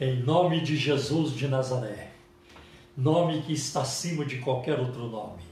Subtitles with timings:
[0.00, 2.10] Em nome de Jesus de Nazaré,
[2.96, 5.42] nome que está acima de qualquer outro nome,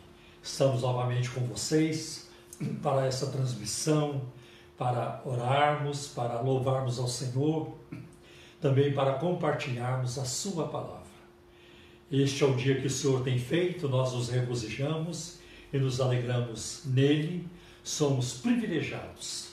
[0.42, 2.28] estamos novamente com vocês
[2.82, 4.22] para essa transmissão,
[4.76, 7.72] para orarmos, para louvarmos ao Senhor,
[8.60, 11.06] também para compartilharmos a Sua palavra.
[12.10, 15.38] Este é o dia que o Senhor tem feito, nós nos regozijamos
[15.72, 17.46] e nos alegramos nele,
[17.84, 19.50] somos privilegiados,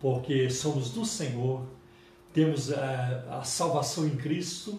[0.00, 1.75] porque somos do Senhor
[2.36, 4.78] temos a, eh, a salvação em Cristo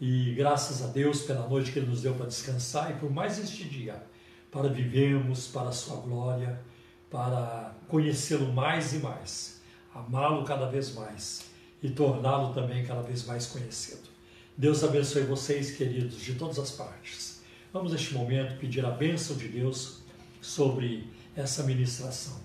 [0.00, 3.38] e graças a Deus pela noite que Ele nos deu para descansar e por mais
[3.38, 4.02] este dia,
[4.50, 6.60] para vivermos para a Sua glória,
[7.08, 9.60] para conhecê-lo mais e mais,
[9.94, 11.44] amá-lo cada vez mais
[11.80, 14.08] e torná-lo também cada vez mais conhecido.
[14.56, 17.40] Deus abençoe vocês, queridos, de todas as partes.
[17.72, 20.00] Vamos neste momento pedir a bênção de Deus
[20.40, 22.40] sobre essa ministração.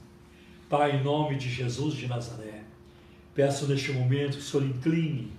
[0.70, 2.64] Pai, em nome de Jesus de Nazaré,
[3.35, 5.34] Peço neste momento que o Senhor incline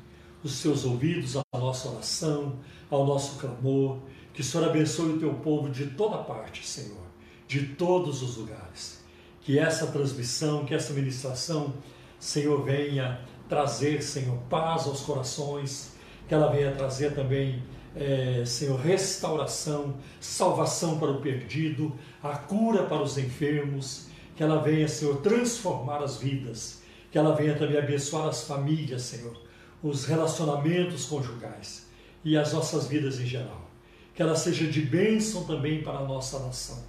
[0.44, 2.58] os seus ouvidos à nossa oração,
[2.90, 4.00] ao nosso clamor,
[4.34, 7.06] que o Senhor abençoe o teu povo de toda parte, Senhor,
[7.48, 9.02] de todos os lugares.
[9.40, 11.72] Que essa transmissão, que essa ministração,
[12.20, 15.92] Senhor, venha trazer, Senhor, paz aos corações,
[16.28, 17.62] que ela venha trazer também,
[17.94, 24.86] é, Senhor, restauração, salvação para o perdido, a cura para os enfermos, que ela venha,
[24.86, 26.84] Senhor, transformar as vidas
[27.16, 29.34] que ela venha também abençoar as famílias, Senhor,
[29.82, 31.86] os relacionamentos conjugais
[32.22, 33.70] e as nossas vidas em geral.
[34.14, 36.84] Que ela seja de bênção também para a nossa nação.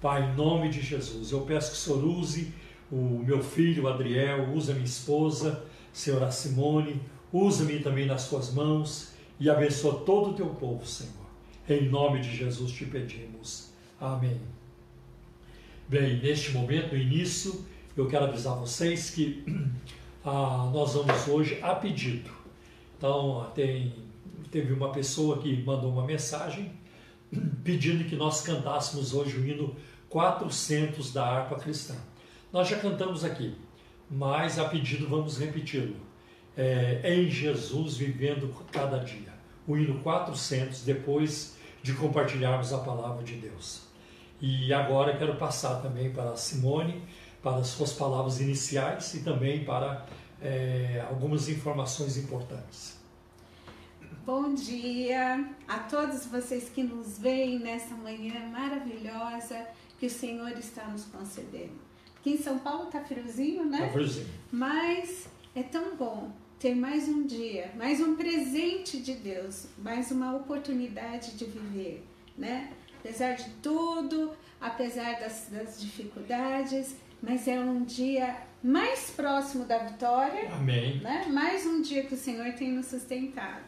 [0.00, 2.54] Pai, em nome de Jesus, eu peço que o Senhor use
[2.88, 9.08] o meu filho Adriel, use a minha esposa, Senhora Simone, use-me também nas suas mãos
[9.40, 11.26] e abençoa todo o teu povo, Senhor.
[11.68, 13.70] Em nome de Jesus te pedimos.
[14.00, 14.40] Amém.
[15.88, 17.66] Bem, neste momento, no início,
[17.96, 19.44] eu quero avisar vocês que
[20.24, 22.30] ah, nós vamos hoje a pedido.
[22.96, 23.94] Então, tem,
[24.50, 26.72] teve uma pessoa que mandou uma mensagem
[27.62, 29.76] pedindo que nós cantássemos hoje o hino
[30.08, 31.94] 400 da harpa cristã.
[32.52, 33.54] Nós já cantamos aqui,
[34.10, 35.96] mas a pedido vamos repeti-lo.
[36.56, 39.34] É, em Jesus vivendo cada dia.
[39.66, 43.82] O hino 400, depois de compartilharmos a palavra de Deus.
[44.40, 47.02] E agora quero passar também para a Simone
[47.44, 50.06] para as suas palavras iniciais e também para
[50.40, 52.96] é, algumas informações importantes.
[54.24, 59.66] Bom dia a todos vocês que nos veem nessa manhã maravilhosa
[60.00, 61.84] que o Senhor está nos concedendo.
[62.18, 63.80] Aqui em São Paulo está friozinho, né?
[63.80, 64.28] Está friozinho.
[64.50, 70.34] Mas é tão bom ter mais um dia, mais um presente de Deus, mais uma
[70.34, 72.02] oportunidade de viver,
[72.38, 72.72] né?
[73.00, 80.50] Apesar de tudo, apesar das, das dificuldades, mas é um dia mais próximo da vitória.
[80.52, 80.98] Amém.
[80.98, 81.26] Né?
[81.30, 83.64] Mais um dia que o Senhor tem nos sustentado.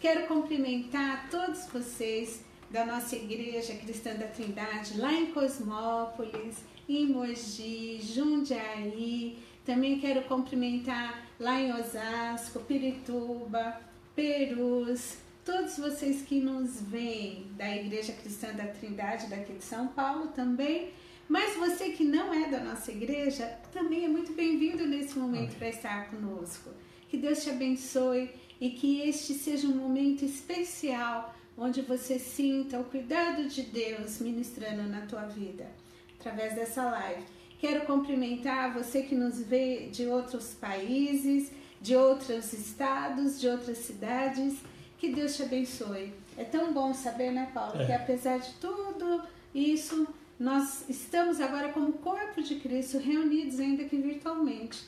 [0.00, 6.56] Quero cumprimentar todos vocês da nossa Igreja Cristã da Trindade, lá em Cosmópolis,
[6.88, 9.38] em Mogi, Jundiaí.
[9.64, 13.80] Também quero cumprimentar lá em Osasco, Pirituba,
[14.16, 20.28] Perus, todos vocês que nos veem da Igreja Cristã da Trindade daqui de São Paulo
[20.28, 20.90] também
[21.30, 25.68] mas você que não é da nossa igreja, também é muito bem-vindo nesse momento para
[25.68, 26.70] estar conosco.
[27.08, 28.28] Que Deus te abençoe
[28.60, 34.82] e que este seja um momento especial onde você sinta o cuidado de Deus ministrando
[34.88, 35.70] na tua vida
[36.18, 37.22] através dessa live.
[37.60, 44.58] Quero cumprimentar você que nos vê de outros países, de outros estados, de outras cidades.
[44.98, 46.12] Que Deus te abençoe.
[46.36, 47.86] É tão bom saber, né, Paulo, é.
[47.86, 49.22] que apesar de tudo
[49.54, 50.08] isso,
[50.40, 54.82] nós estamos agora como corpo de Cristo reunidos ainda que virtualmente.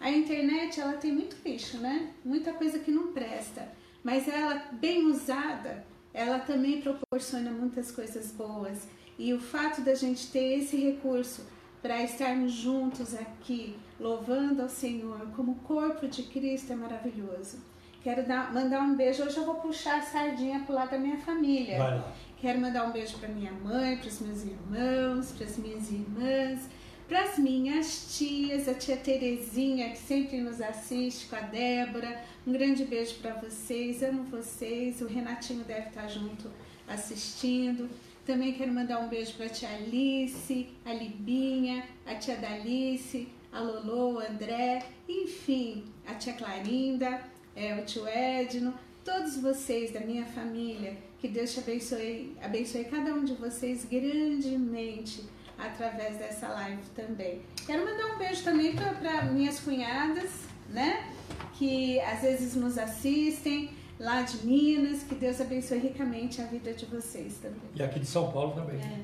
[0.00, 2.14] A internet ela tem muito lixo, né?
[2.24, 3.68] Muita coisa que não presta,
[4.02, 5.84] mas ela bem usada,
[6.14, 8.88] ela também proporciona muitas coisas boas.
[9.18, 11.46] E o fato da gente ter esse recurso
[11.82, 17.58] para estarmos juntos aqui, louvando ao Senhor como corpo de Cristo é maravilhoso.
[18.02, 19.22] Quero dar, mandar um beijo.
[19.22, 21.78] Hoje eu vou puxar a sardinha para o lado da minha família.
[21.78, 22.12] Vai lá.
[22.44, 26.68] Quero mandar um beijo para minha mãe, para os meus irmãos, para as minhas irmãs,
[27.08, 32.22] para as minhas tias, a tia Terezinha, que sempre nos assiste, com a Débora.
[32.46, 35.00] Um grande beijo para vocês, amo vocês.
[35.00, 36.50] O Renatinho deve estar junto
[36.86, 37.88] assistindo.
[38.26, 43.58] Também quero mandar um beijo para a tia Alice, a Libinha, a tia Dalice, a
[43.58, 47.22] Lolo, o André, enfim, a tia Clarinda,
[47.56, 50.94] é, o tio Edno, todos vocês da minha família
[51.24, 55.24] que Deus te abençoe, abençoe cada um de vocês grandemente
[55.56, 57.40] através dessa live também.
[57.64, 60.30] Quero mandar um beijo também para minhas cunhadas,
[60.68, 61.14] né?
[61.54, 65.02] Que às vezes nos assistem lá de Minas.
[65.02, 67.70] Que Deus abençoe ricamente a vida de vocês também.
[67.74, 68.78] E aqui de São Paulo também.
[68.78, 69.00] É.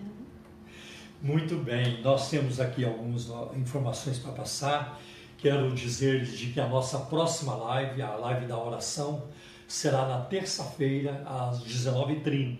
[1.23, 5.01] Muito bem, nós temos aqui algumas informações para passar.
[5.39, 9.27] Quero dizer-lhes de que a nossa próxima live, a live da oração,
[9.71, 12.59] será na terça-feira, às 19h30,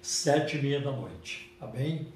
[0.00, 2.06] 7h30 da noite, tá bem?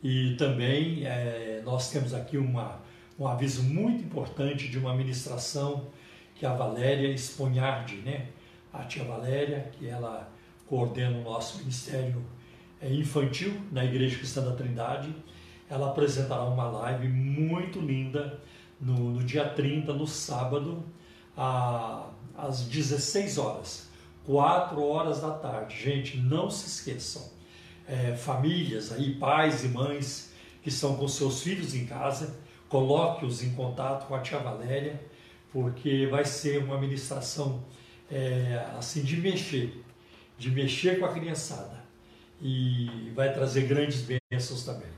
[0.00, 2.80] E também é, nós temos aqui uma,
[3.18, 5.88] um aviso muito importante de uma ministração
[6.36, 8.28] que a Valéria Esponhardi, né?
[8.72, 10.30] A tia Valéria, que ela
[10.68, 12.24] coordena o nosso ministério
[12.80, 15.12] é, infantil na Igreja Cristã da Trindade,
[15.68, 18.40] ela apresentará uma live muito linda
[18.80, 20.84] no, no dia 30, no sábado,
[21.36, 23.87] a, às 16 horas,
[24.28, 25.74] 4 horas da tarde.
[25.74, 27.30] Gente, não se esqueçam.
[27.88, 30.30] É, famílias aí, pais e mães
[30.62, 32.38] que estão com seus filhos em casa,
[32.68, 35.00] coloque-os em contato com a tia Valéria,
[35.50, 37.64] porque vai ser uma ministração
[38.10, 39.82] é, assim de mexer,
[40.36, 41.82] de mexer com a criançada
[42.42, 44.90] e vai trazer grandes bênçãos também.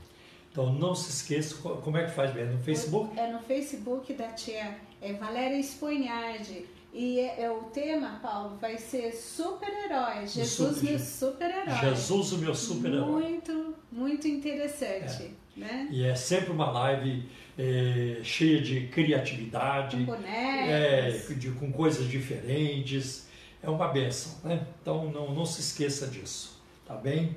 [0.50, 2.54] Então não se esqueça, como é que faz mesmo?
[2.54, 3.16] No Facebook?
[3.16, 6.66] É no Facebook da tia é Valéria Esponhardi.
[6.92, 10.26] E é, é, o tema, Paulo, vai ser super-herói.
[10.26, 11.80] Jesus, super, meu super-herói.
[11.80, 13.22] Jesus, o meu super-herói.
[13.22, 15.34] Muito, muito interessante.
[15.56, 15.60] É.
[15.60, 15.88] Né?
[15.90, 19.98] E é sempre uma live é, cheia de criatividade.
[19.98, 20.68] Com bonecos.
[20.68, 23.28] É, de, com coisas diferentes.
[23.62, 24.66] É uma benção, né?
[24.80, 27.36] Então não, não se esqueça disso, tá bem?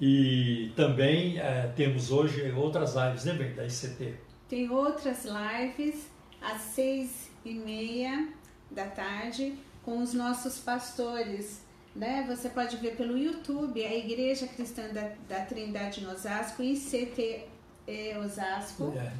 [0.00, 4.14] E também é, temos hoje outras lives, né, bem, da ICT?
[4.48, 6.08] Tem outras lives
[6.40, 8.28] às seis e meia
[8.70, 11.60] da tarde com os nossos pastores.
[11.94, 12.24] Né?
[12.28, 17.46] Você pode ver pelo YouTube a Igreja Cristã da, da Trindade em Osasco, ICT
[18.22, 18.92] Osasco.
[18.96, 19.12] É.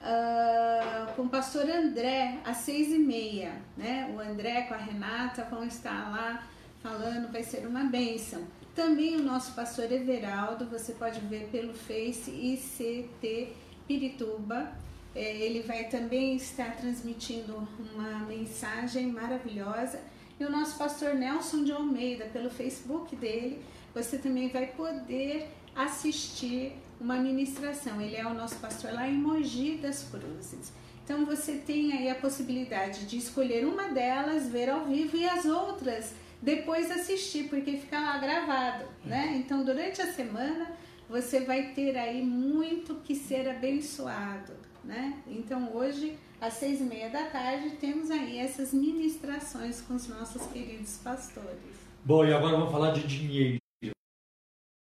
[0.00, 4.10] Uh, com o pastor André às seis e meia, né?
[4.14, 6.46] O André com a Renata vão estar lá
[6.82, 8.42] falando, vai ser uma bênção.
[8.74, 13.52] Também o nosso pastor Everaldo, você pode ver pelo Face ICT
[13.86, 14.72] Pirituba.
[15.14, 20.00] É, ele vai também estar transmitindo uma mensagem maravilhosa.
[20.38, 23.62] E o nosso pastor Nelson de Almeida, pelo Facebook dele,
[23.94, 28.00] você também vai poder assistir uma ministração.
[28.00, 30.72] Ele é o nosso pastor lá em Mogi das Cruzes.
[31.04, 35.44] Então você tem aí a possibilidade de escolher uma delas, ver ao vivo e as
[35.44, 39.34] outras depois assistir, porque fica lá gravado, né?
[39.36, 40.72] Então, durante a semana,
[41.08, 44.52] você vai ter aí muito que ser abençoado,
[44.84, 45.22] né?
[45.26, 50.46] Então, hoje, às seis e meia da tarde, temos aí essas ministrações com os nossos
[50.46, 51.58] queridos pastores.
[52.04, 53.58] Bom, e agora vamos falar de dinheiro.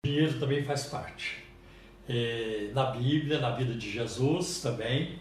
[0.05, 1.43] Dinheiro também faz parte.
[2.07, 5.19] É, na Bíblia, na vida de Jesus também.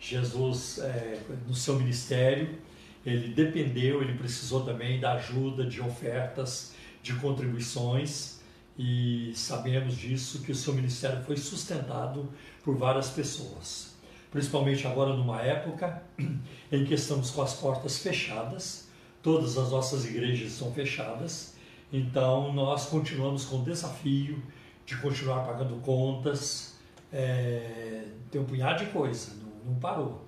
[0.00, 2.58] Jesus, é, no seu ministério,
[3.04, 8.38] ele dependeu, ele precisou também da ajuda de ofertas, de contribuições
[8.78, 12.32] e sabemos disso que o seu ministério foi sustentado
[12.62, 13.87] por várias pessoas.
[14.30, 16.02] Principalmente agora numa época
[16.70, 18.88] em que estamos com as portas fechadas,
[19.22, 21.54] todas as nossas igrejas estão fechadas,
[21.92, 24.42] então nós continuamos com o desafio
[24.84, 26.76] de continuar pagando contas,
[27.12, 30.26] é, tem um punhado de coisa, não, não parou.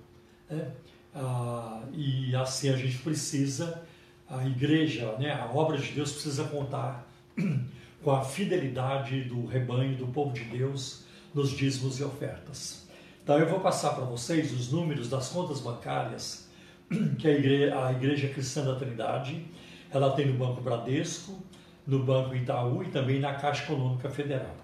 [0.49, 0.71] Né?
[1.13, 3.83] Ah, e assim a gente precisa,
[4.29, 7.07] a igreja, né, a obra de Deus precisa contar
[8.03, 12.80] com a fidelidade do rebanho, do povo de Deus, nos dízimos e ofertas.
[13.23, 16.49] Então eu vou passar para vocês os números das contas bancárias
[17.19, 19.45] que a igreja, a igreja Cristã da Trindade
[19.91, 21.39] ela tem no Banco Bradesco,
[21.85, 24.55] no Banco Itaú e também na Caixa Econômica Federal.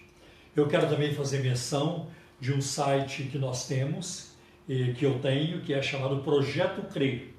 [0.54, 2.08] Eu quero também fazer menção
[2.38, 4.33] de um site que nós temos,
[4.66, 7.34] que eu tenho, que é chamado Projeto CRE,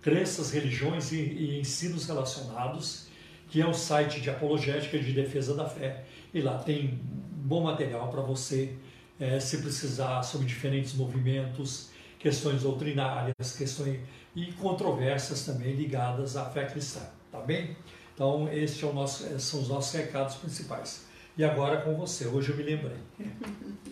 [0.00, 3.08] Crenças, Religiões e, Ensinos Relacionados,
[3.48, 6.04] que é um site de apologética de defesa da fé.
[6.32, 8.74] E lá tem bom material para você,
[9.18, 14.00] é, se precisar, sobre diferentes movimentos, questões doutrinárias, questões
[14.34, 17.76] e controvérsias também ligadas à fé cristã, tá bem?
[18.14, 21.06] Então, esses é nosso, são os nossos recados principais.
[21.36, 22.98] E agora com você, hoje eu me lembrei.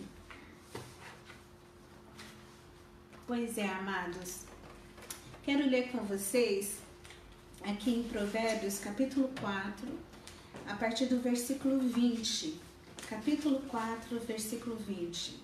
[3.29, 4.39] Pois é, amados.
[5.43, 6.77] Quero ler com vocês
[7.61, 9.87] aqui em Provérbios, capítulo 4,
[10.67, 12.59] a partir do versículo 20.
[13.07, 15.39] Capítulo 4, versículo 20.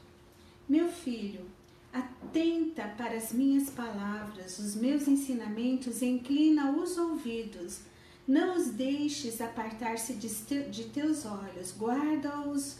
[0.67, 1.45] Meu filho,
[1.93, 7.81] atenta para as minhas palavras, os meus ensinamentos, inclina os ouvidos
[8.27, 12.77] não os deixes apartar-se de teus olhos, guarda-os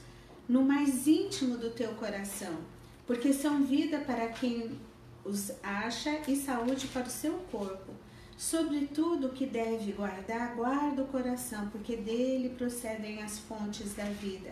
[0.49, 2.57] no mais íntimo do teu coração,
[3.05, 4.75] porque são vida para quem
[5.25, 7.91] os acha e saúde para o seu corpo.
[8.37, 14.51] Sobretudo o que deve guardar, guarda o coração, porque dele procedem as fontes da vida.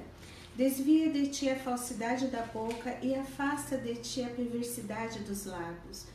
[0.56, 6.06] Desvia de ti a falsidade da boca e afasta de ti a perversidade dos lábios.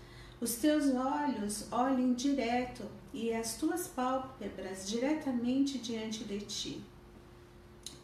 [0.41, 6.85] Os teus olhos olhem direto e as tuas pálpebras diretamente diante de ti.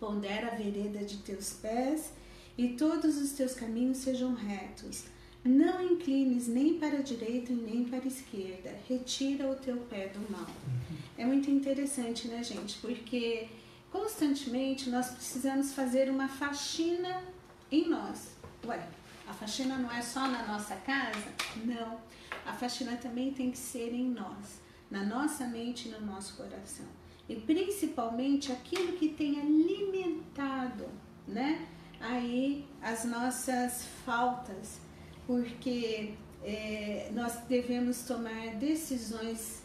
[0.01, 2.13] Pondera a vereda de teus pés
[2.59, 5.05] e todos os teus caminhos sejam retos.
[5.45, 8.75] Não inclines nem para a direita nem para a esquerda.
[8.89, 10.47] Retira o teu pé do mal.
[10.47, 10.97] Uhum.
[11.19, 12.79] É muito interessante, né, gente?
[12.79, 13.49] Porque
[13.93, 17.23] constantemente nós precisamos fazer uma faxina
[17.71, 18.31] em nós.
[18.65, 18.89] Ué,
[19.29, 21.33] a faxina não é só na nossa casa?
[21.65, 22.01] Não.
[22.47, 24.61] A faxina também tem que ser em nós,
[24.91, 26.87] na nossa mente e no nosso coração.
[27.29, 30.89] E principalmente aquilo que tem alimentado,
[31.27, 31.67] né?
[32.01, 34.79] Aí as nossas faltas,
[35.27, 39.63] porque é, nós devemos tomar decisões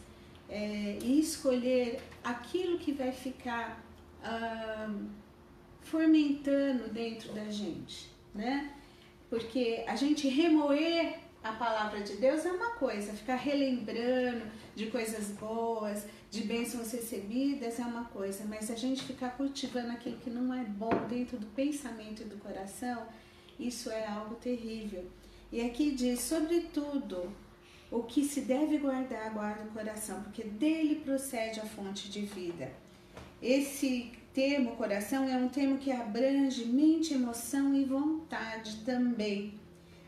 [0.48, 3.82] é, e escolher aquilo que vai ficar
[4.22, 4.92] ah,
[5.82, 8.74] fermentando dentro da gente, né?
[9.28, 15.28] Porque a gente remoer a palavra de Deus é uma coisa, ficar relembrando de coisas
[15.30, 20.52] boas, de bênçãos recebidas é uma coisa, mas a gente ficar cultivando aquilo que não
[20.52, 23.06] é bom dentro do pensamento e do coração,
[23.58, 25.04] isso é algo terrível.
[25.52, 27.32] E aqui diz, sobretudo,
[27.90, 32.70] o que se deve guardar, guarda o coração, porque dele procede a fonte de vida.
[33.42, 39.54] Esse termo coração é um termo que abrange mente, emoção e vontade também.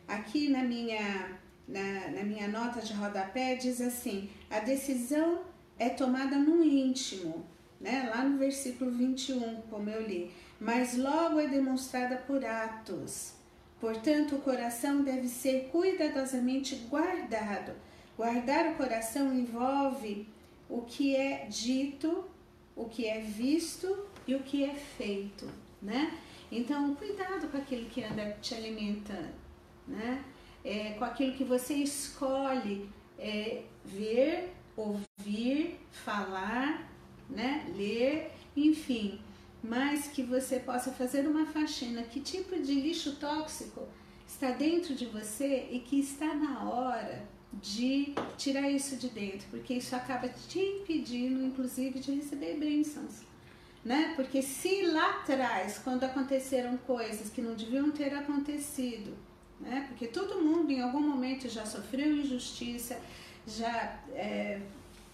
[0.07, 5.41] Aqui na minha, na, na minha nota de rodapé diz assim: a decisão
[5.77, 7.45] é tomada no íntimo,
[7.81, 8.09] né?
[8.15, 10.31] lá no versículo 21, como eu li,
[10.61, 13.42] mas logo é demonstrada por atos.
[13.83, 17.73] Portanto, o coração deve ser cuidadosamente guardado.
[18.17, 20.29] Guardar o coração envolve
[20.69, 22.25] o que é dito,
[22.77, 25.51] o que é visto e o que é feito,
[25.83, 26.17] né?
[26.53, 29.35] Então, cuidado com aquilo que anda te alimentando,
[29.89, 30.25] né?
[30.65, 36.89] É, com aquilo que você escolhe é, ver, ouvir, falar,
[37.29, 37.67] né?
[37.75, 39.21] Ler, enfim,
[39.63, 42.03] mas que você possa fazer uma faxina.
[42.03, 43.87] Que tipo de lixo tóxico
[44.27, 49.75] está dentro de você e que está na hora de tirar isso de dentro, porque
[49.75, 53.33] isso acaba te impedindo, inclusive, de receber bênçãos
[53.85, 54.13] né?
[54.15, 59.17] Porque se lá atrás, quando aconteceram coisas que não deviam ter acontecido,
[59.61, 59.87] né?
[59.89, 62.99] Porque todo mundo em algum momento já sofreu injustiça,
[63.47, 64.61] já é,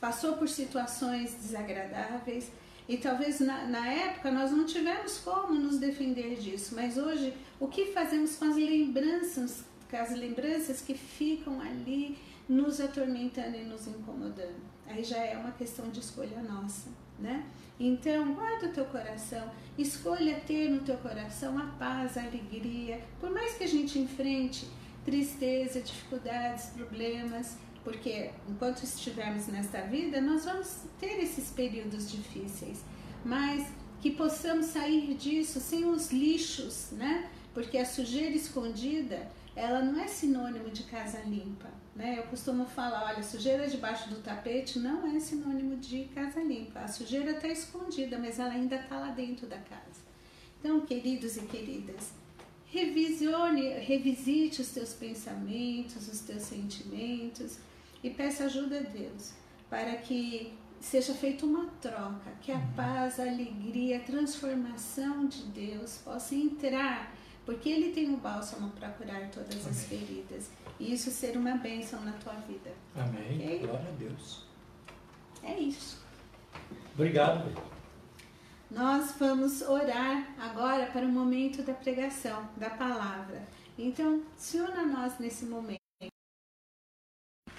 [0.01, 2.51] passou por situações desagradáveis
[2.89, 7.69] e talvez na, na, época nós não tivemos como nos defender disso, mas hoje o
[7.69, 12.17] que fazemos com as lembranças, com as lembranças que ficam ali
[12.49, 14.69] nos atormentando e nos incomodando?
[14.87, 17.45] Aí já é uma questão de escolha nossa, né?
[17.79, 23.01] Então, guarda o teu coração, escolha ter no teu coração a paz, a alegria.
[23.21, 24.67] Por mais que a gente enfrente
[25.05, 32.83] tristeza, dificuldades, problemas, porque enquanto estivermos nesta vida, nós vamos ter esses períodos difíceis,
[33.25, 33.67] mas
[34.01, 37.29] que possamos sair disso sem os lixos, né?
[37.53, 42.19] Porque a sujeira escondida, ela não é sinônimo de casa limpa, né?
[42.19, 46.81] Eu costumo falar, olha, sujeira debaixo do tapete não é sinônimo de casa limpa.
[46.81, 50.07] A sujeira está escondida, mas ela ainda está lá dentro da casa.
[50.61, 52.13] Então, queridos e queridas,
[52.67, 57.59] revisione, revisite os teus pensamentos, os teus sentimentos
[58.03, 59.35] e peça ajuda a Deus
[59.69, 62.73] para que seja feita uma troca, que a uhum.
[62.75, 67.13] paz, a alegria, a transformação de Deus possa entrar,
[67.45, 69.71] porque Ele tem o bálsamo para curar todas Amém.
[69.71, 70.51] as feridas.
[70.79, 72.71] E isso ser uma bênção na tua vida.
[72.95, 73.37] Amém.
[73.37, 73.59] Okay?
[73.59, 74.47] Glória a Deus.
[75.43, 76.01] É isso.
[76.95, 77.53] Obrigado.
[78.71, 83.43] Nós vamos orar agora para o momento da pregação, da palavra.
[83.79, 85.88] Então, se una a nós nesse momento.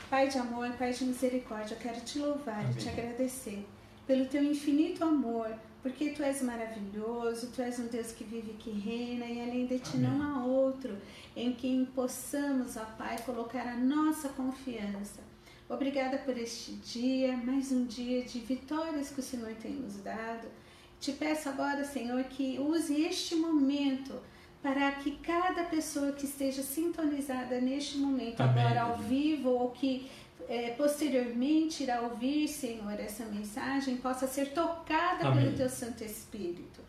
[0.10, 2.72] Pai de amor, Pai de misericórdia, eu quero te louvar Amém.
[2.72, 3.66] e te agradecer
[4.08, 8.54] pelo teu infinito amor, porque tu és maravilhoso, tu és um Deus que vive e
[8.56, 10.10] que reina, e além de ti Amém.
[10.10, 10.98] não há outro
[11.36, 15.22] em quem possamos, ó Pai, colocar a nossa confiança.
[15.70, 20.48] Obrigada por este dia, mais um dia de vitórias que o Senhor tem nos dado.
[21.00, 24.20] Te peço agora, Senhor, que use este momento
[24.62, 28.64] para que cada pessoa que esteja sintonizada neste momento, Amém.
[28.64, 30.10] agora ao vivo, ou que
[30.50, 35.46] é, posteriormente irá ouvir, Senhor, essa mensagem, possa ser tocada Amém.
[35.46, 36.82] pelo Teu Santo Espírito.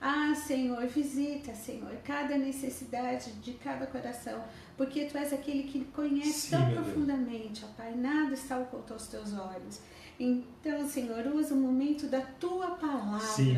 [0.00, 4.42] Ah, Senhor, visita, Senhor, cada necessidade de cada coração,
[4.76, 9.06] porque Tu és aquele que conhece Sim, tão profundamente, ó Pai, nada está oculto aos
[9.06, 9.78] Teus olhos.
[10.18, 13.56] Então, Senhor, usa o momento da tua palavra, Sim,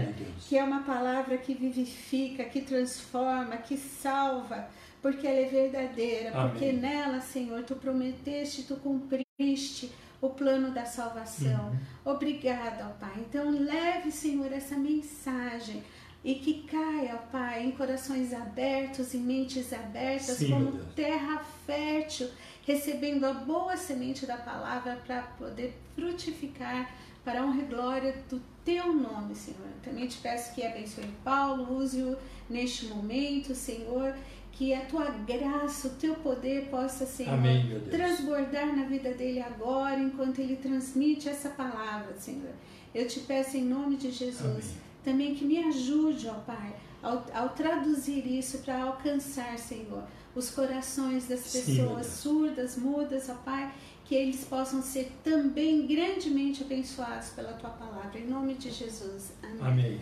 [0.49, 4.69] que é uma palavra que vivifica, que transforma, que salva,
[5.03, 6.51] porque ela é verdadeira, Amém.
[6.51, 11.67] porque nela, Senhor, tu prometeste, tu cumpriste o plano da salvação.
[11.67, 12.13] Uhum.
[12.13, 13.13] Obrigada, ó Pai.
[13.19, 15.83] Então, leve, Senhor, essa mensagem
[16.25, 22.31] e que caia, ó Pai, em corações abertos e mentes abertas, Sim, como terra fértil
[22.67, 26.91] recebendo a boa semente da palavra para poder frutificar
[27.25, 29.69] para a honra e glória do teu nome, Senhor.
[29.83, 32.17] Também te peço que abençoe Paulo, use-o
[32.49, 34.15] neste momento, Senhor,
[34.53, 39.99] que a tua graça, o teu poder possa, Senhor, Amém, transbordar na vida dele agora,
[39.99, 42.53] enquanto ele transmite essa palavra, Senhor.
[42.95, 44.77] Eu te peço em nome de Jesus, Amém.
[45.03, 51.29] também que me ajude, ó Pai, ao, ao traduzir isso para alcançar, Senhor, os corações
[51.29, 53.73] das pessoas Sim, surdas, mudas, ó Pai,
[54.05, 58.19] que eles possam ser também grandemente abençoados pela tua palavra.
[58.19, 59.33] Em nome de Jesus.
[59.43, 59.61] Amém.
[59.61, 60.01] Amém.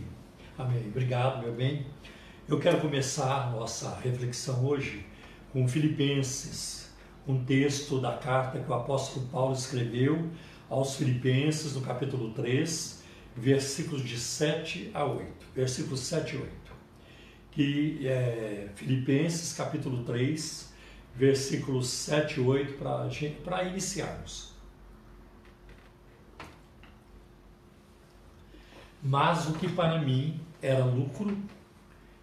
[0.58, 0.88] Amém.
[0.88, 1.86] Obrigado, meu bem.
[2.48, 5.06] Eu quero começar nossa reflexão hoje
[5.52, 6.90] com Filipenses,
[7.26, 10.28] um texto da carta que o apóstolo Paulo escreveu
[10.68, 13.02] aos Filipenses, no capítulo 3,
[13.36, 15.46] versículos de 7 a 8.
[15.54, 16.61] Versículos 7 e 8
[17.52, 20.72] que é Filipenses capítulo 3,
[21.14, 22.78] versículos 7 e 8,
[23.44, 24.52] para iniciarmos.
[29.02, 31.36] Mas o que para mim era lucro,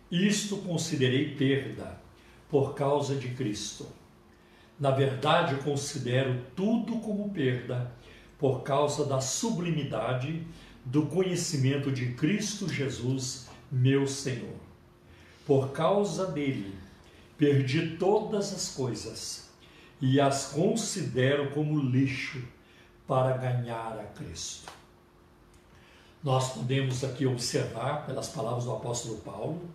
[0.10, 2.02] isto considerei perda
[2.50, 3.86] por causa de Cristo.
[4.80, 7.92] Na verdade, considero tudo como perda
[8.40, 10.48] por causa da sublimidade
[10.84, 14.69] do conhecimento de Cristo Jesus, meu Senhor
[15.50, 16.76] por causa dele,
[17.36, 19.50] perdi todas as coisas
[20.00, 22.40] e as considero como lixo
[23.08, 24.72] para ganhar a Cristo.
[26.24, 29.68] Nós podemos aqui observar, pelas palavras do apóstolo Paulo,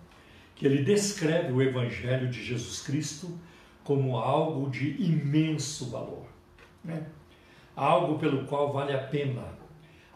[0.55, 3.37] que ele descreve o Evangelho de Jesus Cristo
[3.83, 6.27] como algo de imenso valor.
[6.85, 7.05] Né?
[7.75, 9.43] Algo pelo qual vale a pena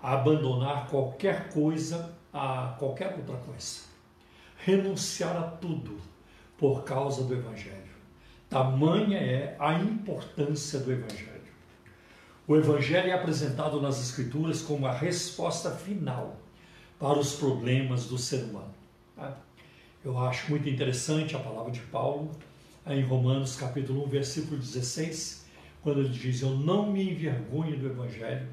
[0.01, 3.88] abandonar qualquer coisa a qualquer outra coisa
[4.65, 5.99] renunciar a tudo
[6.57, 7.77] por causa do Evangelho.
[8.49, 11.39] Tamanha é a importância do Evangelho.
[12.47, 16.37] O Evangelho é apresentado nas Escrituras como a resposta final
[16.99, 18.75] para os problemas do ser humano.
[19.15, 19.37] Tá?
[20.05, 22.31] Eu acho muito interessante a palavra de Paulo
[22.87, 25.47] em Romanos capítulo 1, versículo 16,
[25.83, 28.49] quando ele diz: Eu não me envergonho do Evangelho,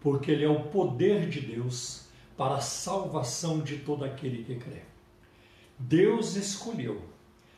[0.00, 4.91] porque ele é o poder de Deus para a salvação de todo aquele que crê.
[5.78, 7.02] Deus escolheu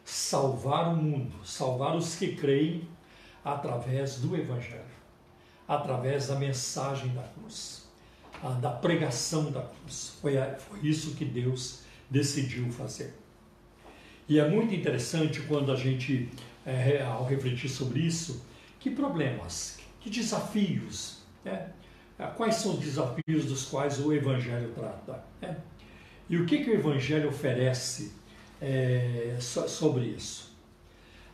[0.05, 2.87] salvar o mundo, salvar os que creem
[3.45, 4.83] através do Evangelho,
[5.67, 7.89] através da mensagem da cruz,
[8.61, 10.17] da pregação da cruz.
[10.21, 13.15] Foi, foi isso que Deus decidiu fazer.
[14.29, 16.31] E é muito interessante quando a gente,
[16.65, 18.45] é, ao refletir sobre isso,
[18.81, 21.71] que problemas, que desafios, né?
[22.37, 25.25] quais são os desafios dos quais o Evangelho trata.
[25.41, 25.57] Né?
[26.29, 28.13] E o que, que o Evangelho oferece
[28.61, 30.55] é, sobre isso?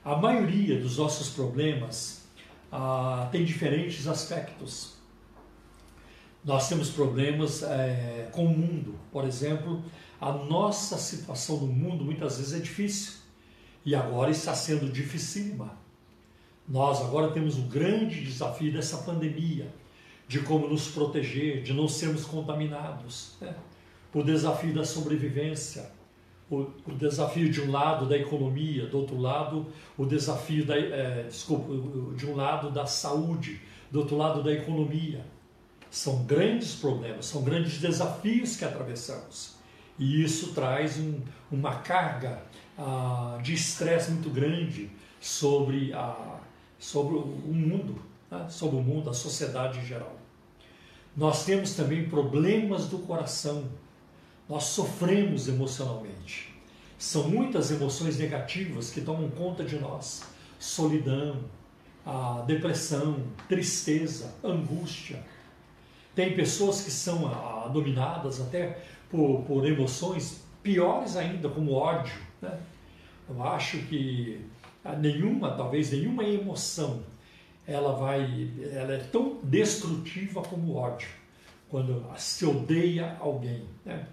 [0.05, 2.25] A maioria dos nossos problemas
[2.73, 4.95] ah, tem diferentes aspectos.
[6.45, 9.83] Nós temos problemas é, com o mundo, por exemplo,
[10.21, 13.21] a nossa situação no mundo muitas vezes é difícil
[13.85, 15.79] e agora está sendo dificílima.
[16.69, 19.69] Nós agora temos o grande desafio dessa pandemia,
[20.29, 23.55] de como nos proteger, de não sermos contaminados, né?
[24.13, 25.91] O desafio da sobrevivência,
[26.51, 31.25] o, o, desafio de um lado da economia, do outro lado o desafio da, é,
[31.29, 31.73] desculpa,
[32.17, 35.25] de um lado da saúde, do outro lado da economia.
[35.91, 39.57] São grandes problemas, são grandes desafios que atravessamos.
[39.99, 41.21] E isso traz um,
[41.51, 42.43] uma carga
[42.79, 46.41] ah, de estresse muito grande sobre a,
[46.79, 48.47] sobre o mundo, né?
[48.49, 50.17] sobre o mundo, a sociedade em geral.
[51.15, 53.65] Nós temos também problemas do coração.
[54.51, 56.53] Nós sofremos emocionalmente.
[56.99, 60.25] São muitas emoções negativas que tomam conta de nós:
[60.59, 61.37] solidão,
[62.05, 65.23] a depressão, tristeza, angústia.
[66.17, 72.19] Tem pessoas que são a, dominadas até por, por emoções piores ainda, como ódio.
[72.43, 72.59] Né?
[73.29, 74.45] Eu acho que
[74.99, 77.05] nenhuma, talvez nenhuma emoção,
[77.65, 81.09] ela vai, ela é tão destrutiva como o ódio,
[81.69, 83.65] quando se odeia alguém.
[83.85, 84.05] Né?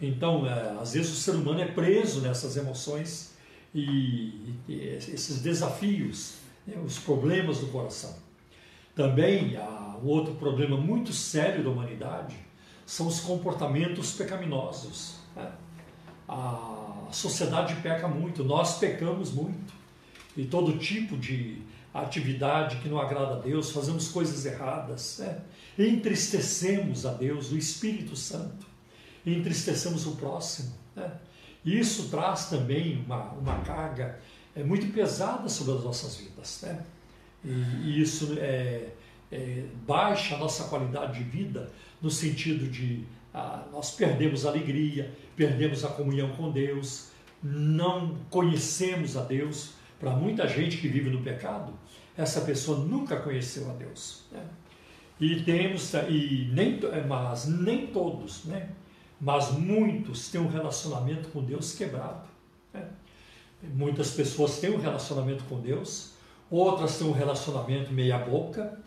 [0.00, 3.34] Então, é, às vezes o ser humano é preso nessas emoções
[3.74, 6.34] e, e esses desafios,
[6.66, 6.76] né?
[6.84, 8.14] os problemas do coração.
[8.94, 12.36] Também há um outro problema muito sério da humanidade
[12.86, 15.16] são os comportamentos pecaminosos.
[15.36, 15.52] Né?
[16.26, 19.74] A sociedade peca muito, nós pecamos muito
[20.36, 21.60] e todo tipo de
[21.92, 25.42] atividade que não agrada a Deus, fazemos coisas erradas, né?
[25.78, 28.66] entristecemos a Deus, o Espírito Santo,
[29.26, 30.72] entristecemos o próximo.
[30.94, 31.10] Né?
[31.64, 34.18] Isso traz também uma, uma carga
[34.54, 36.60] é, muito pesada sobre as nossas vidas.
[36.62, 36.84] Né?
[37.44, 38.88] E, e isso é,
[39.30, 45.12] é, baixa a nossa qualidade de vida no sentido de ah, nós perdemos a alegria,
[45.36, 47.10] perdemos a comunhão com Deus,
[47.42, 51.72] não conhecemos a Deus, para muita gente que vive no pecado,
[52.16, 54.24] essa pessoa nunca conheceu a Deus.
[54.32, 54.42] Né?
[55.20, 58.70] E temos, e nem, mas nem todos, né?
[59.20, 62.28] Mas muitos têm um relacionamento com Deus quebrado.
[62.72, 62.86] Né?
[63.74, 66.12] Muitas pessoas têm um relacionamento com Deus,
[66.50, 68.78] outras têm um relacionamento meia-boca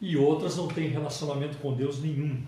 [0.00, 2.42] e outras não têm relacionamento com Deus nenhum.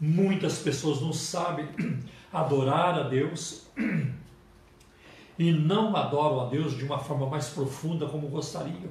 [0.00, 1.68] Muitas pessoas não sabem
[2.32, 3.66] adorar a Deus
[5.38, 8.90] e não adoram a Deus de uma forma mais profunda como gostariam.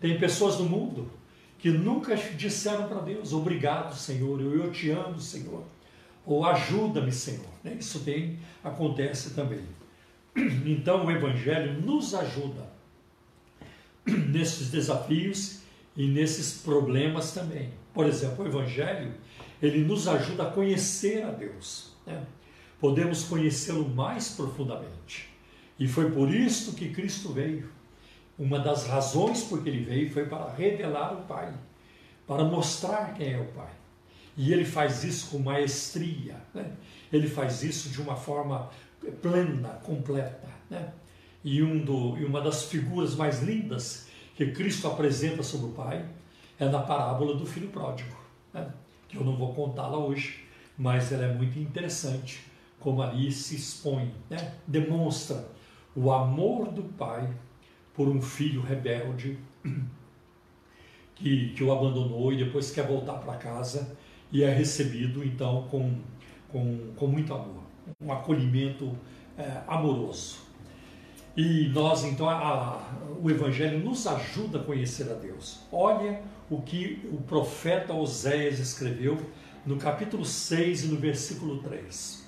[0.00, 1.10] Tem pessoas no mundo
[1.58, 5.62] que nunca disseram para Deus: Obrigado, Senhor, eu, eu te amo, Senhor,
[6.24, 7.46] ou ajuda-me, Senhor.
[7.62, 7.76] Né?
[7.78, 9.64] Isso tem, acontece também.
[10.64, 12.66] Então o Evangelho nos ajuda
[14.06, 15.60] nesses desafios
[15.96, 17.70] e nesses problemas também.
[17.92, 19.12] Por exemplo, o Evangelho
[19.60, 21.92] ele nos ajuda a conhecer a Deus.
[22.06, 22.24] Né?
[22.80, 25.28] Podemos conhecê-lo mais profundamente.
[25.78, 27.70] E foi por isso que Cristo veio.
[28.38, 31.52] Uma das razões por que ele veio foi para revelar o Pai,
[32.26, 33.70] para mostrar quem é o Pai.
[34.36, 36.72] E ele faz isso com maestria, né?
[37.12, 38.70] ele faz isso de uma forma
[39.20, 40.48] plena, completa.
[40.70, 40.92] Né?
[41.44, 46.08] E, um do, e uma das figuras mais lindas que Cristo apresenta sobre o Pai
[46.58, 48.16] é na parábola do filho pródigo,
[48.54, 48.72] né?
[49.08, 50.46] que eu não vou contá-la hoje,
[50.78, 54.54] mas ela é muito interessante como ali se expõe, né?
[54.66, 55.46] demonstra
[55.94, 57.32] o amor do pai
[57.94, 59.38] por um filho rebelde
[61.14, 63.96] que, que o abandonou e depois quer voltar para casa
[64.32, 65.94] e é recebido então com,
[66.48, 67.62] com, com muito amor,
[68.00, 68.96] um acolhimento
[69.36, 70.38] é, amoroso.
[71.36, 72.82] E nós então, a,
[73.22, 75.60] o Evangelho nos ajuda a conhecer a Deus.
[75.70, 79.18] Olha o que o profeta Oséias escreveu
[79.64, 82.26] no capítulo 6 e no versículo 3.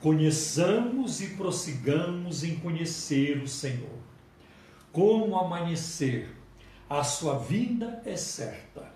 [0.00, 4.00] Conheçamos e prossigamos em conhecer o Senhor.
[4.90, 6.34] Como amanhecer,
[6.88, 8.89] a sua vinda é certa.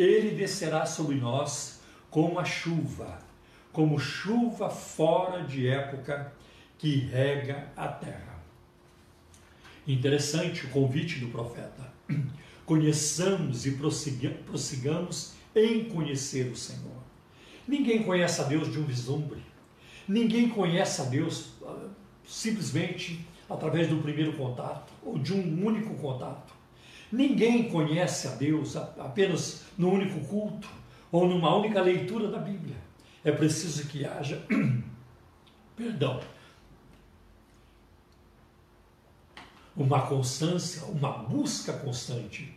[0.00, 3.18] Ele descerá sobre nós como a chuva,
[3.70, 6.32] como chuva fora de época
[6.78, 8.40] que rega a terra.
[9.86, 11.92] Interessante o convite do profeta.
[12.64, 13.72] Conheçamos e
[14.46, 17.02] prossigamos em conhecer o Senhor.
[17.68, 19.42] Ninguém conhece a Deus de um vislumbre.
[20.08, 21.88] Ninguém conhece a Deus ah,
[22.26, 26.59] simplesmente através do primeiro contato ou de um único contato.
[27.12, 30.68] Ninguém conhece a Deus apenas no único culto
[31.10, 32.76] ou numa única leitura da Bíblia.
[33.24, 34.40] É preciso que haja,
[35.76, 36.20] perdão,
[39.76, 42.54] uma constância, uma busca constante.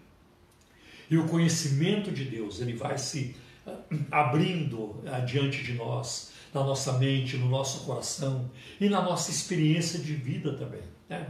[1.09, 3.35] E o conhecimento de Deus, ele vai se
[3.65, 3.77] ah,
[4.11, 10.13] abrindo diante de nós, na nossa mente, no nosso coração e na nossa experiência de
[10.13, 10.83] vida também.
[11.09, 11.27] Né?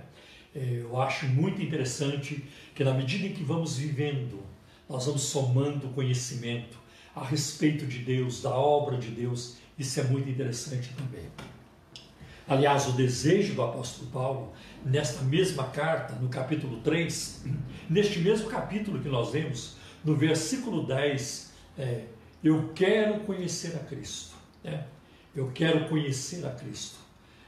[0.55, 2.43] É, eu acho muito interessante
[2.75, 4.43] que na medida em que vamos vivendo,
[4.87, 6.77] nós vamos somando conhecimento
[7.15, 11.25] a respeito de Deus, da obra de Deus, isso é muito interessante também.
[12.47, 14.53] Aliás, o desejo do apóstolo Paulo,
[14.85, 17.45] nesta mesma carta, no capítulo 3,
[17.89, 22.03] neste mesmo capítulo que nós lemos, no versículo 10, é,
[22.43, 24.35] eu quero conhecer a Cristo.
[24.63, 24.85] Né?
[25.35, 26.97] Eu quero conhecer a Cristo.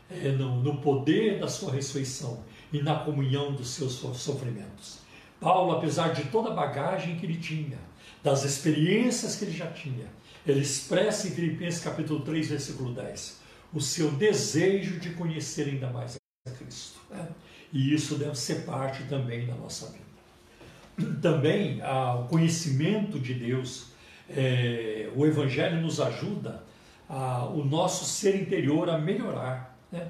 [0.09, 2.43] É, no, no poder da sua ressurreição
[2.75, 4.99] e na comunhão dos seus sofrimentos.
[5.39, 7.77] Paulo, apesar de toda a bagagem que ele tinha,
[8.21, 10.07] das experiências que ele já tinha,
[10.45, 13.39] ele expressa em Filipenses capítulo 3, versículo 10,
[13.73, 16.99] o seu desejo de conhecer ainda mais a Cristo.
[17.09, 17.27] Né?
[17.71, 21.15] E isso deve ser parte também da nossa vida.
[21.21, 23.87] Também ah, o conhecimento de Deus,
[24.29, 26.63] é, o Evangelho nos ajuda
[27.07, 29.77] a, o nosso ser interior a melhorar.
[29.91, 30.07] Né?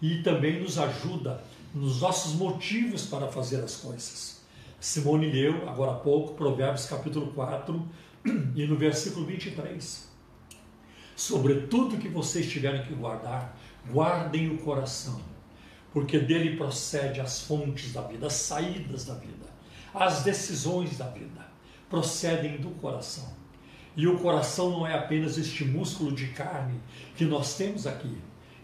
[0.00, 1.42] E também nos ajuda
[1.74, 4.40] nos nossos motivos para fazer as coisas.
[4.80, 7.88] Simone leu, agora há pouco, Provérbios capítulo 4
[8.54, 10.06] e no versículo 23.
[11.14, 13.58] Sobre tudo que vocês tiverem que guardar,
[13.90, 15.20] guardem o coração,
[15.92, 19.46] porque dele procede as fontes da vida, as saídas da vida,
[19.94, 21.46] as decisões da vida,
[21.88, 23.34] procedem do coração.
[23.96, 26.78] E o coração não é apenas este músculo de carne
[27.16, 28.14] que nós temos aqui,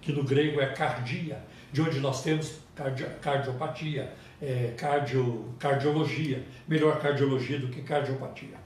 [0.03, 7.01] que no grego é cardia, de onde nós temos cardio, cardiopatia, é, cardio, cardiologia, melhor
[7.01, 8.63] cardiologia do que cardiopatia.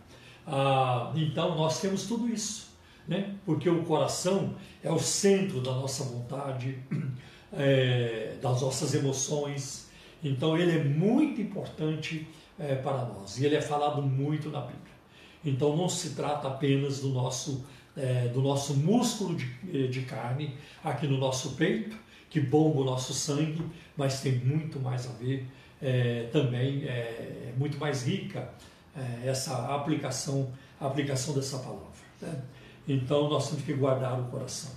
[0.46, 2.70] Ah, então nós temos tudo isso,
[3.06, 3.34] né?
[3.44, 6.78] porque o coração é o centro da nossa vontade,
[7.52, 9.90] é, das nossas emoções,
[10.22, 14.96] então ele é muito importante é, para nós e ele é falado muito na Bíblia.
[15.44, 17.64] Então não se trata apenas do nosso,
[17.96, 21.96] é, do nosso músculo de, de carne aqui no nosso peito,
[22.30, 23.62] que bomba o nosso sangue,
[23.96, 25.46] mas tem muito mais a ver
[25.80, 28.50] é, também, é, é muito mais rica
[28.96, 31.86] é, essa aplicação, aplicação dessa palavra.
[32.20, 32.42] Né?
[32.88, 34.70] Então nós temos que guardar o coração.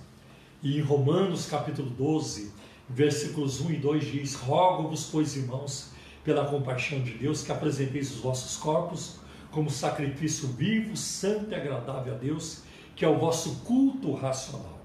[0.62, 2.52] E em Romanos capítulo 12,
[2.88, 5.90] versículos 1 e 2 diz: Rogo-vos, pois irmãos,
[6.24, 12.14] pela compaixão de Deus, que apresenteis os vossos corpos como sacrifício vivo, santo e agradável
[12.14, 12.62] a Deus,
[12.94, 14.78] que é o vosso culto racional.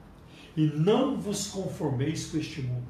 [0.56, 2.88] E não vos conformeis com este mundo,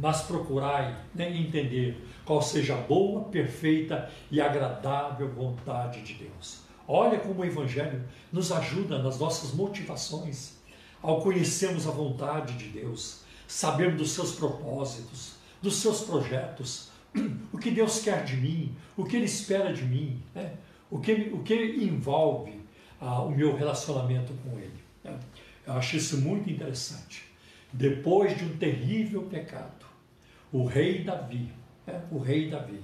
[0.00, 6.60] mas procurai né, entender qual seja a boa, perfeita e agradável vontade de Deus.
[6.88, 10.54] Olha como o Evangelho nos ajuda nas nossas motivações,
[11.02, 16.88] ao conhecermos a vontade de Deus, sabermos dos seus propósitos, dos seus projetos,
[17.52, 20.54] o que Deus quer de mim, o que Ele espera de mim, né?
[20.90, 22.60] o, que, o que envolve
[23.00, 24.80] ah, o meu relacionamento com Ele.
[25.04, 25.18] Né?
[25.66, 27.24] Eu acho isso muito interessante.
[27.72, 29.79] Depois de um terrível pecado,
[30.52, 31.48] o rei Davi,
[31.86, 32.80] né, o rei Davi,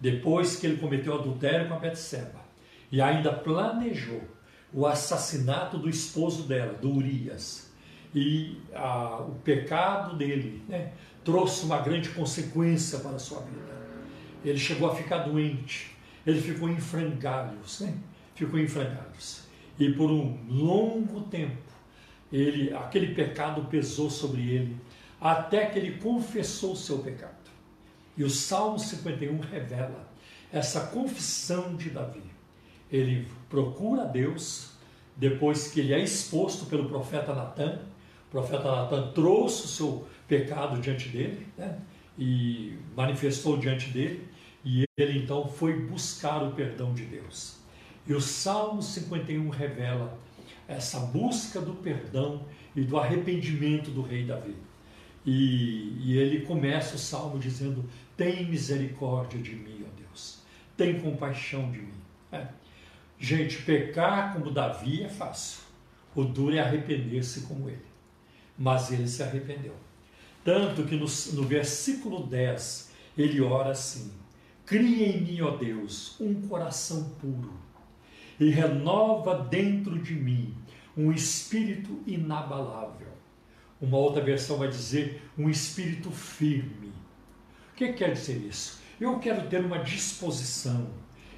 [0.00, 2.44] depois que ele cometeu adultério com a Betseba.
[2.90, 4.22] E ainda planejou
[4.72, 7.72] o assassinato do esposo dela, do Urias,
[8.14, 10.92] e a, o pecado dele né,
[11.24, 13.74] trouxe uma grande consequência para a sua vida.
[14.44, 15.96] Ele chegou a ficar doente,
[16.26, 17.94] ele ficou em frangalhos, né?
[18.34, 19.44] ficou em frangalhos.
[19.78, 21.64] E por um longo tempo
[22.32, 24.76] ele, aquele pecado pesou sobre ele,
[25.24, 27.50] até que ele confessou o seu pecado.
[28.14, 30.06] E o Salmo 51 revela
[30.52, 32.22] essa confissão de Davi.
[32.92, 34.72] Ele procura Deus,
[35.16, 37.80] depois que ele é exposto pelo profeta Natan,
[38.28, 41.78] o profeta Natan trouxe o seu pecado diante dele, né?
[42.18, 44.28] e manifestou diante dele,
[44.62, 47.56] e ele então foi buscar o perdão de Deus.
[48.06, 50.18] E o Salmo 51 revela
[50.68, 52.44] essa busca do perdão
[52.76, 54.54] e do arrependimento do rei Davi.
[55.24, 57.84] E, e ele começa o salmo dizendo:
[58.16, 60.40] Tem misericórdia de mim, ó Deus,
[60.76, 61.94] tem compaixão de mim.
[62.30, 62.46] É.
[63.18, 65.62] Gente, pecar como Davi é fácil,
[66.14, 67.86] o duro é arrepender-se como ele.
[68.58, 69.74] Mas ele se arrependeu.
[70.44, 74.12] Tanto que no, no versículo 10 ele ora assim:
[74.66, 77.64] Cria em mim, ó Deus, um coração puro
[78.38, 80.54] e renova dentro de mim
[80.96, 83.08] um espírito inabalável.
[83.80, 86.92] Uma outra versão vai dizer um espírito firme.
[87.72, 88.80] O que quer dizer isso?
[89.00, 90.88] Eu quero ter uma disposição,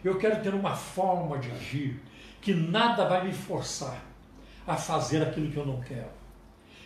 [0.04, 2.00] Eu quero ter uma forma de agir
[2.40, 4.04] que nada vai me forçar
[4.64, 6.10] a fazer aquilo que eu não quero.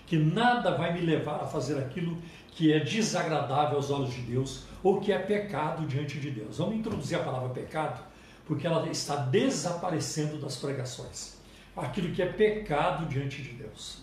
[0.07, 2.17] Que nada vai me levar a fazer aquilo
[2.53, 6.59] que é desagradável aos olhos de Deus ou que é pecado diante de Deus.
[6.59, 8.03] Vamos introduzir a palavra pecado
[8.47, 11.40] porque ela está desaparecendo das pregações.
[11.77, 14.03] Aquilo que é pecado diante de Deus,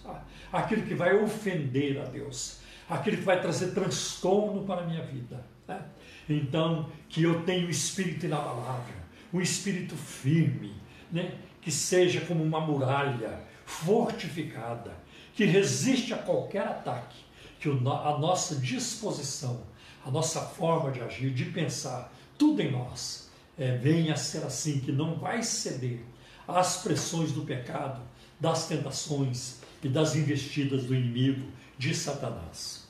[0.51, 5.43] aquilo que vai ofender a Deus, aquilo que vai trazer transtorno para a minha vida.
[5.67, 5.81] Né?
[6.29, 8.95] Então, que eu tenha o espírito inabalável,
[9.33, 10.73] um espírito firme,
[11.11, 11.33] né?
[11.61, 14.93] que seja como uma muralha fortificada,
[15.35, 17.17] que resiste a qualquer ataque,
[17.59, 19.61] que a nossa disposição,
[20.05, 24.79] a nossa forma de agir, de pensar, tudo em nós, é, venha a ser assim,
[24.79, 25.99] que não vai ceder
[26.47, 28.01] às pressões do pecado,
[28.39, 32.87] das tentações e das investidas do inimigo, de Satanás.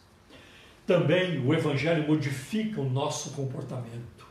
[0.86, 4.26] Também o Evangelho modifica o nosso comportamento.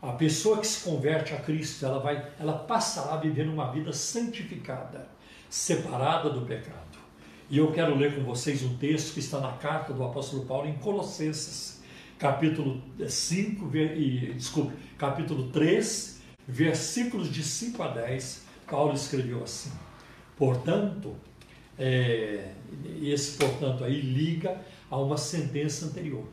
[0.00, 3.92] A pessoa que se converte a Cristo, ela, vai, ela passará a viver uma vida
[3.92, 5.08] santificada,
[5.48, 6.98] separada do pecado.
[7.50, 10.68] E eu quero ler com vocês um texto que está na carta do apóstolo Paulo
[10.68, 11.82] em Colossenses,
[12.18, 19.72] capítulo 5, e, desculpe, capítulo 3, versículos de 5 a 10, Paulo escreveu assim:
[20.36, 21.14] Portanto,
[21.78, 22.52] é,
[23.02, 26.26] esse portanto aí liga a uma sentença anterior.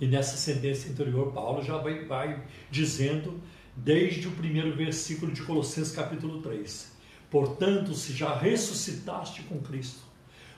[0.00, 3.40] E nessa sentença anterior, Paulo já vai, vai dizendo,
[3.76, 6.92] desde o primeiro versículo de Colossenses capítulo 3:
[7.30, 10.02] Portanto, se já ressuscitaste com Cristo,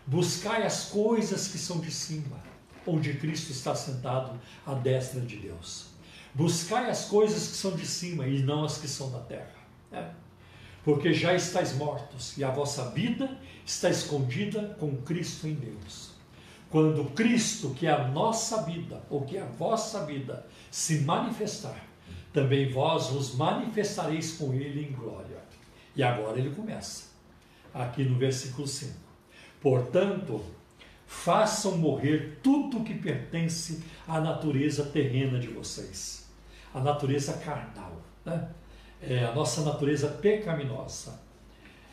[0.07, 2.43] buscai as coisas que são de cima,
[2.87, 5.89] onde Cristo está sentado à destra de Deus.
[6.35, 9.55] Buscai as coisas que são de cima e não as que são da terra.
[9.91, 10.15] Né?
[10.87, 16.13] Porque já estáis mortos e a vossa vida está escondida com Cristo em Deus.
[16.71, 21.85] Quando Cristo, que é a nossa vida, ou que é a vossa vida, se manifestar,
[22.33, 25.39] também vós vos manifestareis com Ele em glória.
[25.97, 27.07] E agora ele começa,
[27.75, 28.95] aqui no versículo 5.
[29.61, 30.41] Portanto,
[31.05, 36.31] façam morrer tudo que pertence à natureza terrena de vocês,
[36.73, 38.51] a natureza carnal, né?
[39.03, 41.21] É, a nossa natureza pecaminosa,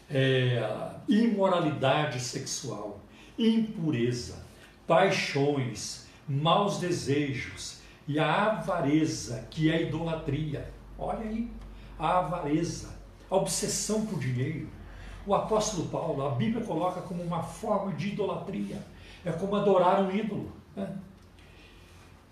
[0.09, 0.61] é,
[1.07, 2.99] imoralidade sexual,
[3.37, 4.43] impureza,
[4.87, 10.71] paixões, maus desejos e a avareza, que é a idolatria.
[10.97, 11.49] Olha aí,
[11.97, 12.95] a avareza,
[13.29, 14.67] a obsessão por dinheiro.
[15.25, 18.77] O apóstolo Paulo, a Bíblia coloca como uma forma de idolatria.
[19.25, 20.51] É como adorar um ídolo.
[20.75, 20.93] Né?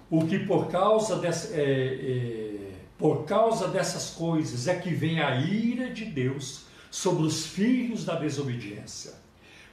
[0.09, 2.70] O que por causa dessa, é, é,
[3.01, 8.13] por causa dessas coisas é que vem a ira de Deus sobre os filhos da
[8.13, 9.15] desobediência.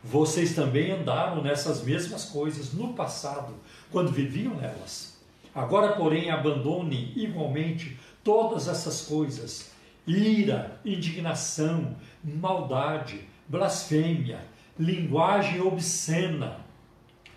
[0.02, 3.52] Vocês também andaram nessas mesmas coisas no passado,
[3.92, 5.18] quando viviam nelas.
[5.54, 9.72] Agora, porém, abandonem igualmente todas essas coisas:
[10.06, 14.42] ira, indignação, maldade, blasfêmia,
[14.78, 16.64] linguagem obscena.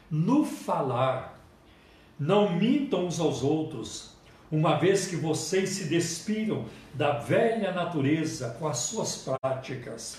[0.09, 1.37] No falar,
[2.17, 4.10] não mintam uns aos outros,
[4.51, 10.17] uma vez que vocês se despiram da velha natureza com as suas práticas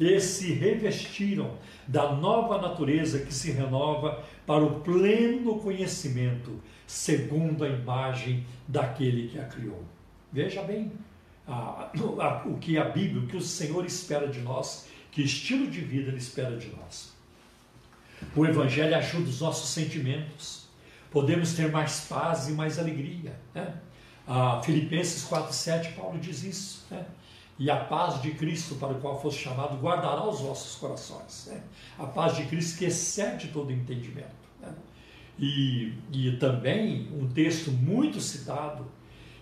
[0.00, 7.68] e se revestiram da nova natureza que se renova para o pleno conhecimento, segundo a
[7.68, 9.84] imagem daquele que a criou.
[10.32, 10.90] Veja bem
[11.46, 15.70] a, a, o que a Bíblia, o que o Senhor espera de nós, que estilo
[15.70, 17.12] de vida Ele espera de nós.
[18.34, 20.61] O Evangelho ajuda os nossos sentimentos.
[21.12, 23.38] Podemos ter mais paz e mais alegria.
[23.54, 23.74] Né?
[24.26, 26.86] Ah, Filipenses 4,7, Paulo diz isso.
[26.90, 27.04] Né?
[27.58, 31.48] E a paz de Cristo, para o qual fosse chamado, guardará os vossos corações.
[31.48, 31.62] Né?
[31.98, 34.34] A paz de Cristo que excede todo entendimento.
[34.60, 34.72] Né?
[35.38, 38.86] E, e também um texto muito citado,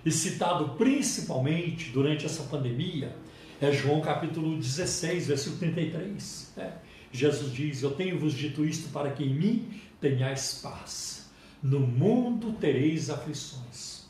[0.05, 3.17] e citado principalmente durante essa pandemia,
[3.61, 6.53] é João capítulo 16, versículo 33.
[6.57, 6.73] Né?
[7.13, 11.20] Jesus diz: Eu tenho-vos dito isto para que em mim tenhais paz.
[11.63, 14.01] No mundo tereis aflições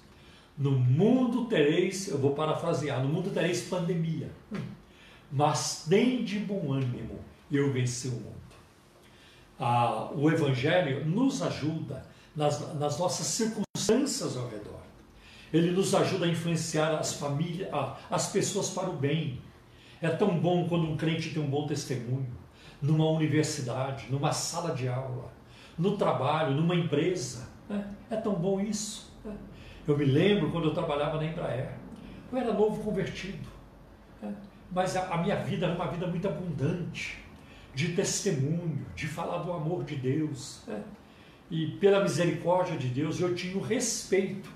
[0.61, 4.31] no mundo tereis, eu vou parafrasear, no mundo tereis pandemia,
[5.33, 7.19] mas tem de bom ânimo,
[7.51, 8.35] eu venci o mundo.
[9.59, 12.05] Ah, o Evangelho nos ajuda
[12.37, 14.81] nas, nas nossas circunstâncias ao redor.
[15.51, 17.71] Ele nos ajuda a influenciar as famílias,
[18.11, 19.41] as pessoas para o bem.
[20.03, 22.37] É tão bom quando um crente tem um bom testemunho,
[22.83, 25.33] numa universidade, numa sala de aula,
[25.81, 27.49] no trabalho, numa empresa.
[27.69, 27.85] Né?
[28.11, 29.11] É tão bom isso.
[29.89, 31.73] Eu me lembro quando eu trabalhava na Embraer.
[32.31, 33.49] Eu era novo convertido,
[34.23, 34.33] né?
[34.71, 37.19] mas a, a, minha vida era uma vida muito abundante,
[37.75, 40.63] de testemunho, de falar do amor de Deus.
[40.67, 40.83] Né?
[41.51, 44.49] E pela misericórdia de Deus eu tinha o respeito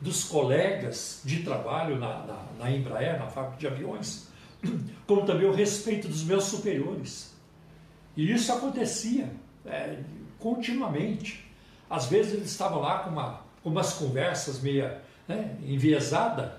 [0.00, 4.28] dos colegas de trabalho na, na, na Embraer, na fábrica de aviões,
[5.06, 7.34] como também o respeito dos meus superiores.
[8.16, 9.28] E isso acontecia
[9.64, 9.98] é,
[10.38, 11.44] continuamente.
[11.88, 16.50] Às vezes eles estavam lá com, uma, com umas conversas meia né, enviesadas,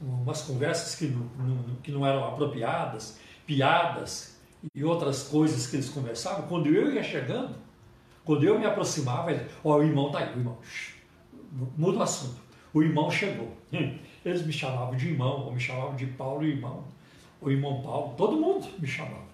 [0.00, 4.38] umas conversas que não, não, que não eram apropriadas, piadas
[4.74, 6.46] e outras coisas que eles conversavam.
[6.48, 7.54] Quando eu ia chegando,
[8.24, 10.58] quando eu me aproximava, ele, ó, oh, o irmão está aí, o irmão,
[11.76, 12.40] muda o assunto.
[12.72, 13.56] O irmão chegou.
[14.24, 16.84] Eles me chamavam de irmão, ou me chamavam de Paulo irmão,
[17.40, 19.28] ou irmão Paulo, todo mundo me chamava,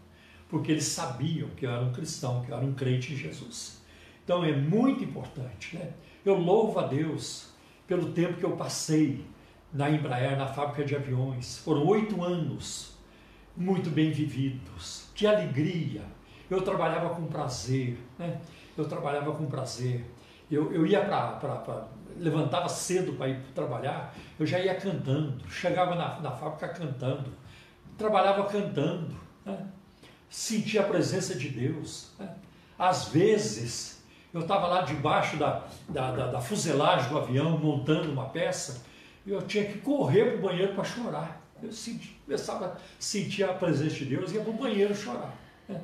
[0.48, 3.79] porque eles sabiam que eu era um cristão, que eu era um crente em Jesus.
[4.30, 5.90] Então é muito importante, né?
[6.24, 7.48] Eu louvo a Deus
[7.84, 9.26] pelo tempo que eu passei
[9.72, 11.58] na Embraer, na fábrica de aviões.
[11.58, 12.96] Foram oito anos
[13.56, 15.08] muito bem vividos.
[15.16, 16.02] Que alegria!
[16.48, 18.40] Eu trabalhava com prazer, né?
[18.78, 20.08] Eu trabalhava com prazer.
[20.48, 21.88] Eu, eu ia para.
[22.16, 25.44] levantava cedo para ir trabalhar, eu já ia cantando.
[25.48, 27.32] Chegava na, na fábrica cantando.
[27.98, 29.16] Trabalhava cantando.
[29.44, 29.66] Né?
[30.28, 32.12] Sentia a presença de Deus.
[32.16, 32.32] Né?
[32.78, 33.99] Às vezes,
[34.32, 38.82] eu estava lá debaixo da, da, da, da fuselagem do avião, montando uma peça,
[39.26, 41.40] e eu tinha que correr para o banheiro para chorar.
[41.62, 45.34] Eu senti, começava a sentir a presença de Deus e ia para o banheiro chorar.
[45.68, 45.80] Né?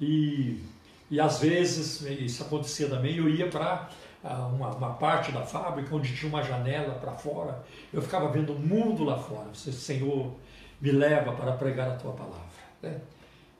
[0.00, 0.62] E,
[1.10, 3.88] e às vezes, isso acontecia também, eu ia para
[4.22, 8.52] ah, uma, uma, parte da fábrica onde tinha uma janela para fora, eu ficava vendo
[8.52, 9.48] o mundo lá fora.
[9.52, 10.32] Você, Senhor,
[10.80, 12.38] me leva para pregar a tua palavra.
[12.82, 13.00] Né?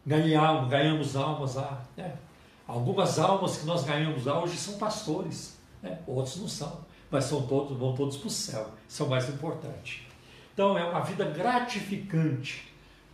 [0.07, 1.83] Ganhamos, almas lá.
[1.97, 2.13] Né?
[2.69, 6.01] Algumas almas que nós ganhamos lá hoje são pastores, né?
[6.07, 10.03] outros não são, mas são todos, vão todos para o céu, são mais importantes.
[10.53, 12.69] Então é uma vida gratificante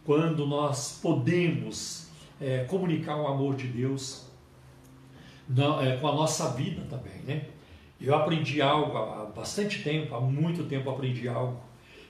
[0.04, 2.08] quando nós podemos
[2.40, 4.26] é, comunicar o amor de Deus
[5.82, 7.46] é, com a nossa vida também, né?
[8.00, 11.60] Eu aprendi algo há bastante tempo, há muito tempo aprendi algo,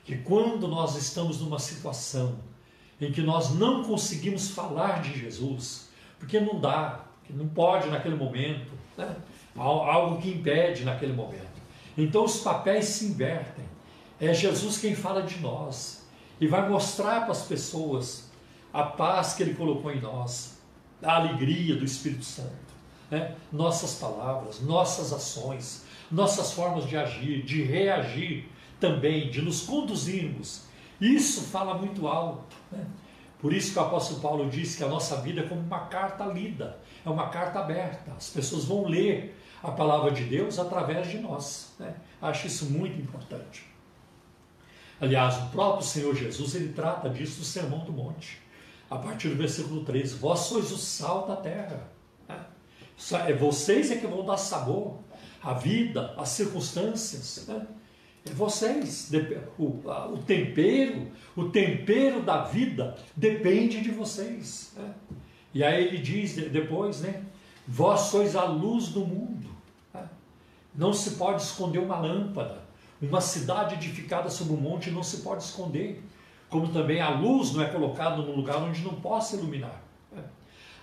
[0.03, 2.39] que quando nós estamos numa situação
[3.01, 8.17] em que nós não conseguimos falar de Jesus, porque não dá, que não pode naquele
[8.17, 9.17] momento, né?
[9.57, 11.55] algo que impede naquele momento.
[11.97, 13.65] Então os papéis se invertem.
[14.21, 16.07] É Jesus quem fala de nós
[16.41, 18.31] e vai mostrar para as pessoas
[18.73, 20.59] a paz que Ele colocou em nós,
[21.03, 22.51] a alegria do Espírito Santo,
[23.11, 23.35] né?
[23.53, 28.49] nossas palavras, nossas ações, nossas formas de agir, de reagir
[28.81, 30.65] também, de nos conduzirmos.
[31.01, 32.57] Isso fala muito alto.
[32.71, 32.85] Né?
[33.41, 36.25] Por isso que o apóstolo Paulo diz que a nossa vida é como uma carta
[36.25, 38.13] lida, é uma carta aberta.
[38.17, 41.75] As pessoas vão ler a palavra de Deus através de nós.
[41.79, 41.95] Né?
[42.21, 43.67] Acho isso muito importante.
[45.01, 48.41] Aliás, o próprio Senhor Jesus ele trata disso no Sermão do Monte.
[48.91, 51.89] A partir do versículo 13: Vós sois o sal da terra.
[52.29, 52.39] Né?
[53.27, 54.99] É vocês é que vão dar sabor
[55.43, 57.47] à vida, às circunstâncias.
[57.49, 57.67] Né?
[58.27, 59.11] É vocês.
[59.59, 59.81] O,
[60.13, 64.73] o tempero, o tempero da vida depende de vocês.
[64.77, 64.95] Né?
[65.55, 67.23] E aí ele diz depois, né?
[67.67, 69.49] Vós sois a luz do mundo.
[69.93, 70.07] Né?
[70.75, 72.63] Não se pode esconder uma lâmpada.
[73.01, 76.03] Uma cidade edificada sobre um monte não se pode esconder.
[76.51, 79.81] Como também a luz não é colocada num lugar onde não possa iluminar.
[80.13, 80.25] Né?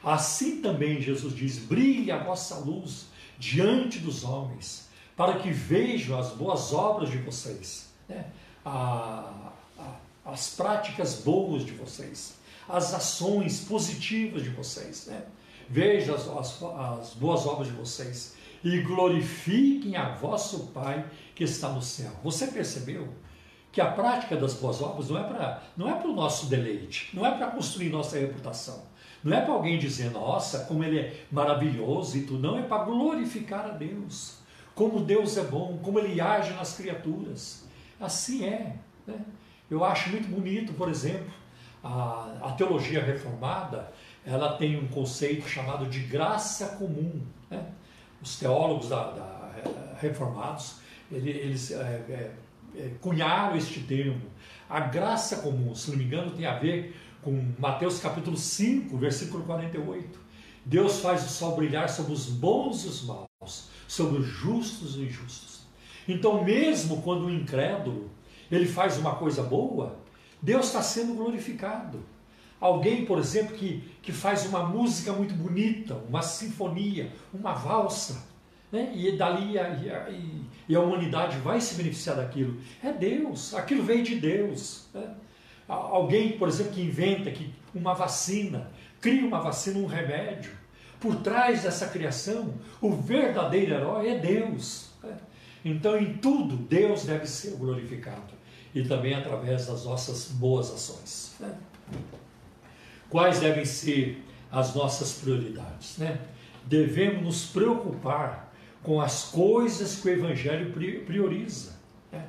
[0.04, 3.08] Assim também Jesus diz: brilhe a vossa luz
[3.38, 8.26] diante dos homens para que vejam as boas obras de vocês, né?
[8.66, 12.36] a, a, as práticas boas de vocês,
[12.72, 15.08] as ações positivas de vocês.
[15.08, 15.24] Né?
[15.70, 21.06] Vejam as, as, as boas obras de vocês e glorifiquem a vosso Pai
[21.36, 22.12] que está no céu.
[22.24, 23.08] Você percebeu?
[23.74, 27.10] que a prática das boas obras não é para não é para o nosso deleite,
[27.14, 28.84] não é para construir nossa reputação,
[29.24, 32.84] não é para alguém dizer nossa como ele é maravilhoso e tudo, não é para
[32.84, 34.42] glorificar a Deus
[34.76, 37.66] como Deus é bom, como Ele age nas criaturas.
[38.00, 38.76] Assim é.
[39.06, 39.20] Né?
[39.70, 41.32] Eu acho muito bonito, por exemplo,
[41.84, 43.92] a, a, teologia reformada,
[44.26, 47.22] ela tem um conceito chamado de graça comum.
[47.50, 47.66] Né?
[48.22, 50.76] Os teólogos da, da, eh, reformados,
[51.12, 52.32] eles, é,
[52.76, 54.22] é, cunharam este termo.
[54.70, 59.44] A graça comum, se não me engano, tem a ver com Mateus capítulo 5, versículo
[59.44, 60.20] 48.
[60.64, 65.02] Deus faz o sol brilhar sobre os bons e os maus, sobre os justos e
[65.02, 65.62] injustos.
[66.08, 68.10] Então, mesmo quando o incrédulo
[68.52, 69.98] ele faz uma coisa boa,
[70.42, 72.04] Deus está sendo glorificado.
[72.60, 78.24] Alguém, por exemplo, que, que faz uma música muito bonita, uma sinfonia, uma valsa,
[78.72, 78.92] né?
[78.96, 79.70] e dali a,
[80.10, 82.60] e, e a humanidade vai se beneficiar daquilo.
[82.84, 84.88] É Deus, aquilo veio de Deus.
[84.94, 85.16] Né?
[85.68, 90.52] Alguém, por exemplo, que inventa que uma vacina, cria uma vacina, um remédio,
[91.00, 94.92] por trás dessa criação, o verdadeiro herói é Deus.
[95.66, 98.41] Então, em tudo, Deus deve ser glorificado
[98.74, 101.34] e também através das nossas boas ações.
[101.40, 101.56] Né?
[103.10, 105.98] Quais devem ser as nossas prioridades?
[105.98, 106.20] Né?
[106.66, 108.52] Devemos nos preocupar
[108.84, 110.74] com as coisas que o Evangelho
[111.06, 111.74] prioriza,
[112.12, 112.26] né?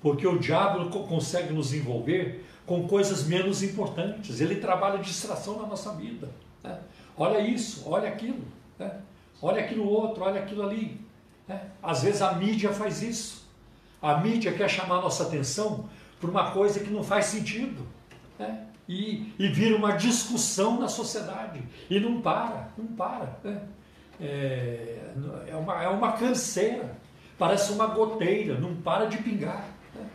[0.00, 4.40] porque o diabo consegue nos envolver com coisas menos importantes.
[4.40, 6.28] Ele trabalha distração na nossa vida.
[6.62, 6.78] Né?
[7.16, 8.44] Olha isso, olha aquilo,
[8.78, 9.00] né?
[9.40, 11.00] olha aquilo outro, olha aquilo ali.
[11.46, 11.70] Né?
[11.82, 13.45] Às vezes a mídia faz isso.
[14.00, 15.88] A mídia quer chamar nossa atenção
[16.20, 17.86] por uma coisa que não faz sentido.
[18.38, 18.66] Né?
[18.88, 21.62] E, e vira uma discussão na sociedade.
[21.90, 23.38] E não para, não para.
[23.42, 23.62] Né?
[24.20, 24.98] É,
[25.48, 26.96] é, uma, é uma canseira.
[27.38, 29.64] Parece uma goteira, não para de pingar.
[29.94, 30.06] Né?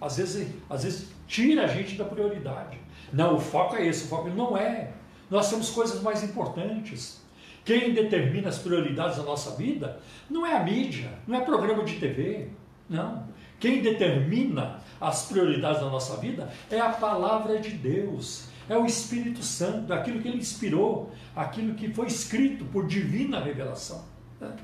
[0.00, 2.78] Às, vezes, às vezes tira a gente da prioridade.
[3.12, 4.92] Não, o foco é esse, o foco não é.
[5.30, 7.20] Nós temos coisas mais importantes.
[7.64, 11.96] Quem determina as prioridades da nossa vida não é a mídia, não é programa de
[11.96, 12.48] TV,
[12.90, 13.28] não.
[13.60, 19.42] Quem determina as prioridades da nossa vida é a palavra de Deus, é o Espírito
[19.42, 24.04] Santo, aquilo que ele inspirou, aquilo que foi escrito por divina revelação
[24.40, 24.54] né?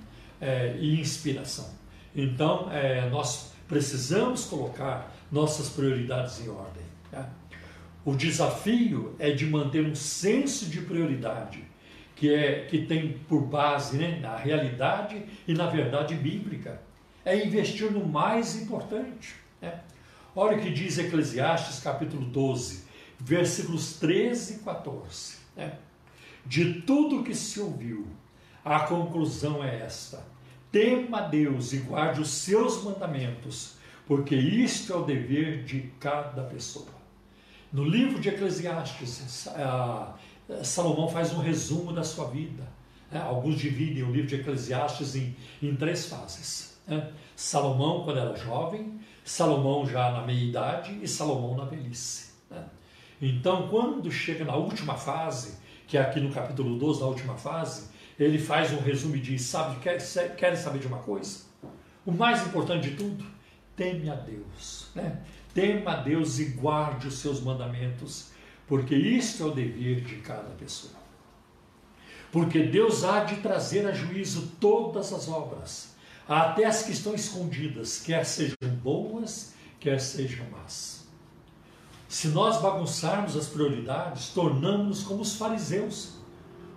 [0.40, 1.70] é, e inspiração.
[2.14, 6.84] Então, é, nós precisamos colocar nossas prioridades em ordem.
[7.12, 7.28] Né?
[8.04, 11.64] O desafio é de manter um senso de prioridade
[12.14, 16.80] que, é, que tem por base né, na realidade e na verdade bíblica.
[17.26, 19.34] É investir no mais importante.
[19.60, 19.80] Né?
[20.34, 22.84] Olha o que diz Eclesiastes capítulo 12,
[23.18, 25.36] versículos 13 e 14.
[25.56, 25.76] Né?
[26.46, 28.06] De tudo que se ouviu,
[28.64, 30.24] a conclusão é esta:
[30.70, 33.74] tema Deus e guarde os seus mandamentos,
[34.06, 36.94] porque isto é o dever de cada pessoa.
[37.72, 39.48] No livro de Eclesiastes,
[40.62, 42.62] Salomão faz um resumo da sua vida.
[43.10, 43.20] Né?
[43.20, 46.75] Alguns dividem o livro de Eclesiastes em, em três fases.
[46.86, 47.12] Né?
[47.34, 52.32] Salomão quando era jovem, Salomão já na meia-idade e Salomão na velhice.
[52.50, 52.64] Né?
[53.20, 57.90] Então, quando chega na última fase, que é aqui no capítulo 12, na última fase,
[58.18, 59.98] ele faz um resumo e diz: Sabe, quer,
[60.36, 61.44] querem saber de uma coisa?
[62.04, 63.24] O mais importante de tudo,
[63.74, 64.90] teme a Deus.
[64.94, 65.22] Né?
[65.52, 68.30] Tema a Deus e guarde os seus mandamentos
[68.66, 70.94] porque isto é o dever de cada pessoa.
[72.32, 75.94] Porque Deus há de trazer a juízo todas as obras,
[76.28, 81.06] até as que estão escondidas, quer sejam boas, quer sejam más.
[82.08, 86.14] Se nós bagunçarmos as prioridades, tornamos-nos como os fariseus.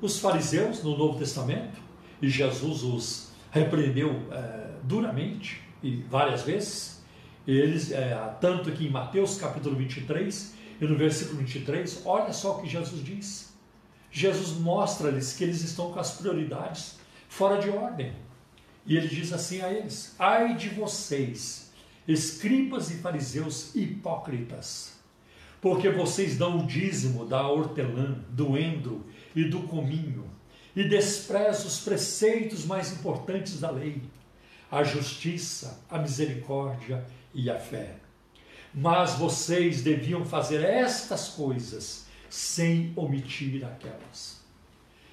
[0.01, 1.79] Os fariseus no Novo Testamento,
[2.21, 7.01] e Jesus os repreendeu é, duramente e várias vezes,
[7.47, 12.61] eles, é, tanto que em Mateus capítulo 23, e no versículo 23, olha só o
[12.61, 13.53] que Jesus diz.
[14.11, 16.97] Jesus mostra-lhes que eles estão com as prioridades
[17.27, 18.13] fora de ordem.
[18.89, 21.71] E ele diz assim a eles: Ai de vocês,
[22.07, 24.93] escribas e fariseus hipócritas,
[25.61, 30.27] porque vocês dão o dízimo da hortelã, do endro e do cominho,
[30.75, 34.01] e desprezam os preceitos mais importantes da lei,
[34.71, 37.97] a justiça, a misericórdia e a fé.
[38.73, 44.39] Mas vocês deviam fazer estas coisas sem omitir aquelas.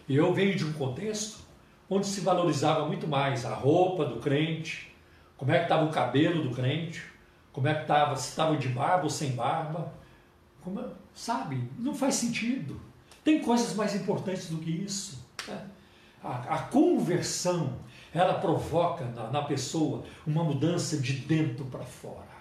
[0.09, 1.46] Eu venho de um contexto
[1.89, 4.95] onde se valorizava muito mais a roupa do crente,
[5.37, 7.03] como é que estava o cabelo do crente,
[7.53, 9.93] como é que estava, se estava de barba ou sem barba.
[10.63, 10.83] Como,
[11.15, 12.81] sabe, não faz sentido.
[13.25, 15.25] Tem coisas mais importantes do que isso.
[15.47, 15.67] Né?
[16.23, 17.75] A, a, conversão,
[18.13, 22.37] ela provoca na, na pessoa uma mudança de dentro para fora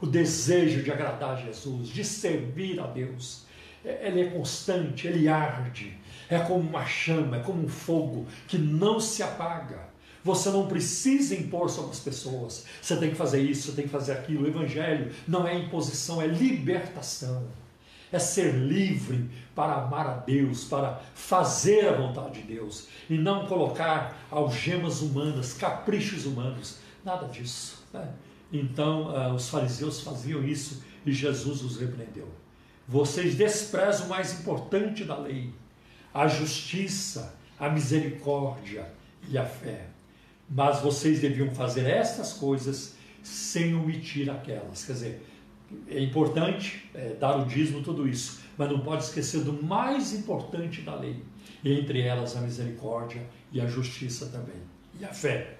[0.00, 3.44] o desejo de agradar a Jesus, de servir a Deus.
[3.84, 5.98] É, ele é constante, ele arde,
[6.30, 9.90] é como uma chama, é como um fogo que não se apaga.
[10.22, 12.66] Você não precisa impor sobre as pessoas.
[12.80, 14.44] Você tem que fazer isso, você tem que fazer aquilo.
[14.44, 17.48] O Evangelho não é imposição, é libertação.
[18.12, 23.46] É ser livre para amar a Deus, para fazer a vontade de Deus e não
[23.46, 26.78] colocar algemas humanas, caprichos humanos.
[27.04, 27.84] Nada disso.
[27.92, 28.08] Né?
[28.52, 32.28] Então uh, os fariseus faziam isso e Jesus os repreendeu.
[32.86, 35.52] Vocês desprezam o mais importante da lei,
[36.12, 38.90] a justiça, a misericórdia
[39.28, 39.86] e a fé.
[40.48, 44.84] Mas vocês deviam fazer estas coisas sem omitir aquelas.
[44.84, 45.26] Quer dizer,
[45.88, 50.82] é importante é, dar o dízimo, tudo isso, mas não pode esquecer do mais importante
[50.82, 51.22] da lei,
[51.64, 54.60] entre elas a misericórdia e a justiça também,
[54.98, 55.58] e a fé.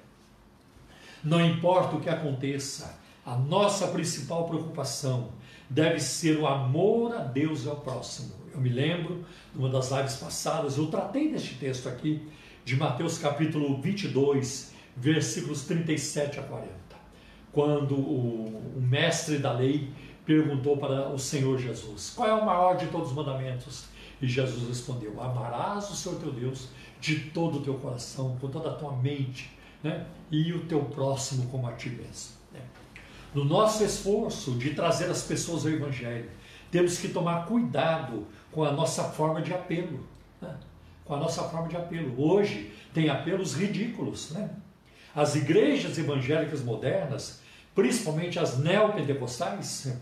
[1.22, 5.30] Não importa o que aconteça, a nossa principal preocupação
[5.68, 8.39] deve ser o amor a Deus e ao próximo.
[8.52, 9.24] Eu me lembro,
[9.54, 12.28] numa das lives passadas, eu tratei deste texto aqui,
[12.64, 16.70] de Mateus capítulo 22, versículos 37 a 40.
[17.52, 19.88] Quando o, o mestre da lei
[20.24, 23.84] perguntou para o Senhor Jesus: Qual é o maior de todos os mandamentos?
[24.20, 26.68] E Jesus respondeu: Amarás o Senhor teu Deus
[27.00, 29.50] de todo o teu coração, com toda a tua mente,
[29.82, 30.06] né?
[30.30, 32.34] e o teu próximo como a ti mesmo.
[32.52, 32.60] Né?
[33.34, 36.28] No nosso esforço de trazer as pessoas ao Evangelho,
[36.70, 40.00] temos que tomar cuidado com a nossa forma de apelo.
[40.40, 40.54] Né?
[41.04, 42.14] Com a nossa forma de apelo.
[42.20, 44.30] Hoje tem apelos ridículos.
[44.30, 44.50] Né?
[45.14, 47.40] As igrejas evangélicas modernas,
[47.74, 49.96] principalmente as neopentecostais,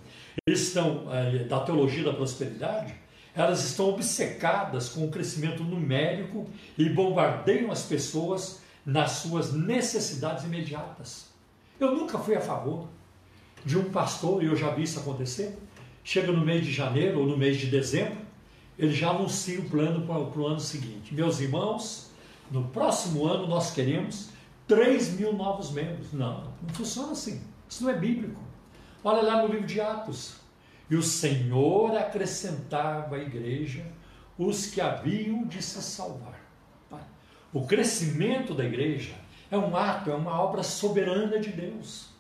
[0.47, 2.95] estão eh, da teologia da prosperidade,
[3.35, 11.29] elas estão obcecadas com o crescimento numérico e bombardeiam as pessoas nas suas necessidades imediatas.
[11.79, 12.89] Eu nunca fui a favor
[13.65, 15.57] de um pastor, e eu já vi isso acontecer,
[16.03, 18.19] chega no mês de janeiro ou no mês de dezembro,
[18.79, 21.15] ele já anuncia o plano para o ano seguinte.
[21.15, 22.11] Meus irmãos,
[22.51, 24.31] no próximo ano nós queremos
[24.67, 26.13] 3 mil novos membros.
[26.13, 27.43] Não, não funciona assim.
[27.69, 28.41] Isso não é bíblico.
[29.03, 30.37] Olha lá no livro de Atos.
[30.89, 33.85] E o Senhor acrescentava à igreja
[34.39, 36.39] os que haviam de se salvar.
[37.53, 39.15] O crescimento da igreja
[39.51, 42.11] é um ato, é uma obra soberana de Deus.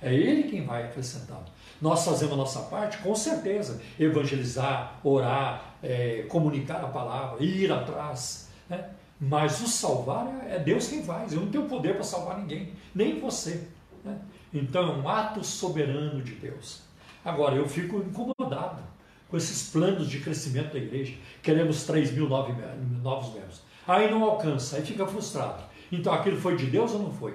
[0.00, 1.42] É, Ele quem vai acrescentar.
[1.80, 8.48] Nós fazemos a nossa parte, com certeza, evangelizar, orar, é, comunicar a palavra, ir atrás.
[8.68, 8.90] Né?
[9.20, 11.32] Mas o salvar é, é Deus quem faz.
[11.32, 13.68] Eu não tenho poder para salvar ninguém, nem você.
[14.04, 14.16] Né?
[14.52, 16.82] Então é um ato soberano de Deus.
[17.24, 18.82] Agora, eu fico incomodado
[19.28, 21.14] com esses planos de crescimento da igreja.
[21.42, 23.62] Queremos 3 mil novos membros.
[23.86, 25.62] Aí não alcança, aí fica frustrado.
[25.90, 27.34] Então aquilo foi de Deus ou não foi?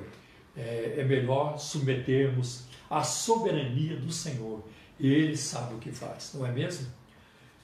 [0.56, 4.64] É, é melhor submetermos à soberania do Senhor.
[5.00, 6.88] Ele sabe o que faz, não é mesmo?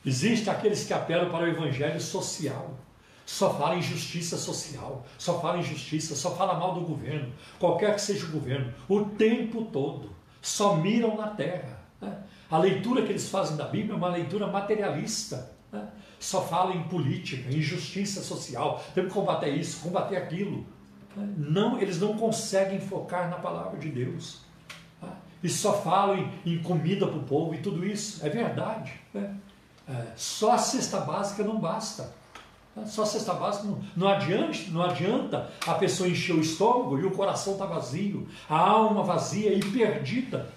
[0.05, 2.77] Existem aqueles que apelam para o evangelho social.
[3.25, 7.93] Só fala em justiça social, só fala em justiça, só fala mal do governo, qualquer
[7.93, 10.09] que seja o governo, o tempo todo.
[10.41, 11.79] Só miram na terra.
[12.01, 12.23] Né?
[12.49, 15.51] A leitura que eles fazem da Bíblia é uma leitura materialista.
[15.71, 15.87] Né?
[16.19, 20.65] Só fala em política, em justiça social, temos que combater isso, combater aquilo.
[21.15, 24.41] Não, eles não conseguem focar na palavra de Deus.
[25.01, 25.09] Né?
[25.43, 28.25] E só falam em, em comida para o povo e tudo isso.
[28.25, 28.93] É verdade.
[29.13, 29.35] Né?
[29.87, 32.13] É, só a cesta básica não basta.
[32.75, 32.85] Né?
[32.85, 37.05] Só a cesta básica não, não, adianta, não adianta a pessoa encher o estômago e
[37.05, 40.49] o coração está vazio, a alma vazia e perdida.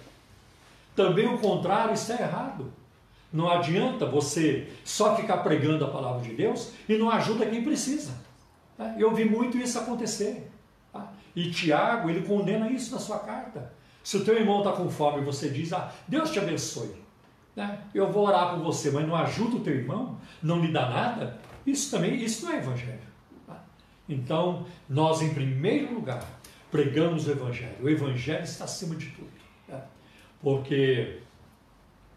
[0.95, 2.71] Também o contrário está errado.
[3.31, 8.13] Não adianta você só ficar pregando a palavra de Deus e não ajuda quem precisa.
[8.77, 8.95] Tá?
[8.97, 10.49] Eu vi muito isso acontecer.
[10.91, 11.11] Tá?
[11.35, 13.73] E Tiago, ele condena isso na sua carta.
[14.03, 16.95] Se o teu irmão está com fome e você diz, ah, Deus te abençoe.
[17.55, 17.79] Né?
[17.93, 21.39] Eu vou orar por você, mas não ajuda o teu irmão, não lhe dá nada.
[21.65, 22.99] Isso também, isso não é evangelho.
[23.47, 23.63] Tá?
[24.09, 26.25] Então, nós em primeiro lugar
[26.69, 27.75] pregamos o evangelho.
[27.81, 29.43] O evangelho está acima de tudo
[30.43, 31.19] porque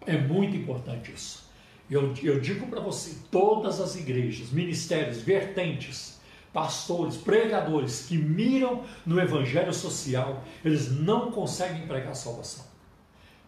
[0.04, 1.46] é muito importante isso.
[1.88, 6.15] Eu, eu digo para você: todas as igrejas, ministérios, vertentes,
[6.56, 12.64] pastores, pregadores que miram no evangelho social, eles não conseguem pregar salvação.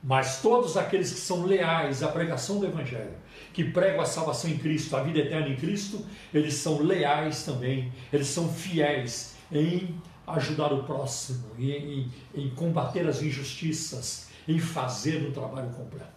[0.04, 3.14] Mas todos aqueles que são leais à pregação do Evangelho,
[3.54, 6.04] que pregam a salvação em Cristo, a vida eterna em Cristo,
[6.34, 13.08] eles são leais também, eles são fiéis em ajudar o próximo, em, em, em combater
[13.08, 16.12] as injustiças, em fazer o trabalho completo.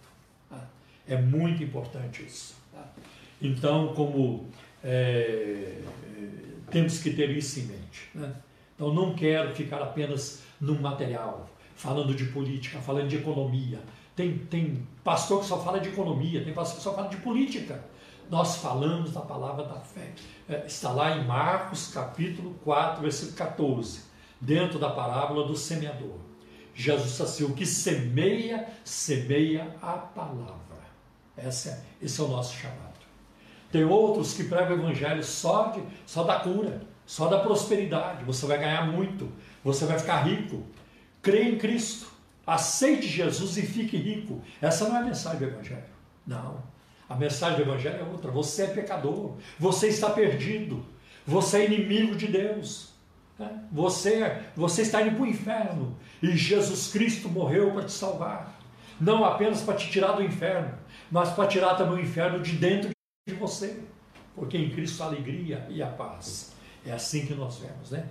[1.08, 2.54] É muito importante isso.
[3.42, 4.50] Então, como
[4.84, 5.78] é,
[6.72, 8.09] temos que ter isso em mente.
[8.15, 8.34] Né?
[8.76, 13.80] Então, não quero ficar apenas no material, falando de política, falando de economia.
[14.15, 17.84] Tem, tem pastor que só fala de economia, tem pastor que só fala de política.
[18.30, 20.13] Nós falamos da palavra da fé.
[20.47, 24.01] É, está lá em Marcos capítulo 4, versículo 14,
[24.39, 26.17] dentro da parábola do semeador.
[26.74, 30.61] Jesus assim, o que semeia, semeia a palavra.
[31.38, 32.91] Esse é, esse é o nosso chamado.
[33.72, 38.24] Tem outros que pregam o evangelho só, de, só da cura, só da prosperidade.
[38.26, 39.32] Você vai ganhar muito,
[39.63, 40.63] você vai ficar rico.
[41.22, 42.07] Crê em Cristo,
[42.45, 44.41] aceite Jesus e fique rico.
[44.61, 45.84] Essa não é a mensagem do evangelho.
[46.28, 46.61] Não.
[47.07, 48.30] A mensagem do evangelho é outra.
[48.32, 50.86] Você é pecador, você está perdido,
[51.26, 52.91] você é inimigo de Deus.
[53.39, 53.49] Né?
[53.72, 58.59] Você, você está indo para o inferno e Jesus Cristo morreu para te salvar.
[58.99, 60.74] Não apenas para te tirar do inferno,
[61.09, 62.91] mas para tirar também o inferno de dentro
[63.28, 63.80] de você.
[64.36, 66.53] Porque em Cristo a alegria e a paz.
[66.86, 68.07] É assim que nós vemos, né?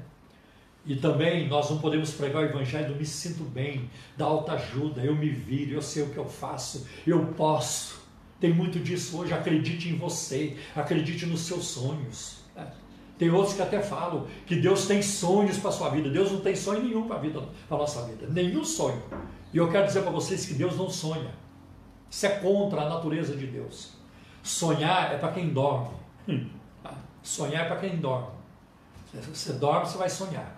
[0.86, 5.14] E também nós não podemos pregar o evangelho, me sinto bem, dá alta ajuda, eu
[5.14, 8.00] me viro, eu sei o que eu faço, eu posso.
[8.38, 12.38] Tem muito disso hoje, acredite em você, acredite nos seus sonhos.
[12.56, 12.72] Né?
[13.18, 16.08] Tem outros que até falam que Deus tem sonhos para a sua vida.
[16.08, 18.26] Deus não tem sonho nenhum para a vida, para a nossa vida.
[18.28, 19.02] Nenhum sonho.
[19.52, 21.34] E eu quero dizer para vocês que Deus não sonha.
[22.11, 23.99] Isso é contra a natureza de Deus.
[24.43, 25.95] Sonhar é para quem dorme.
[26.28, 26.49] Hum.
[27.22, 28.28] Sonhar é para quem dorme.
[29.12, 30.57] Você dorme, você vai sonhar.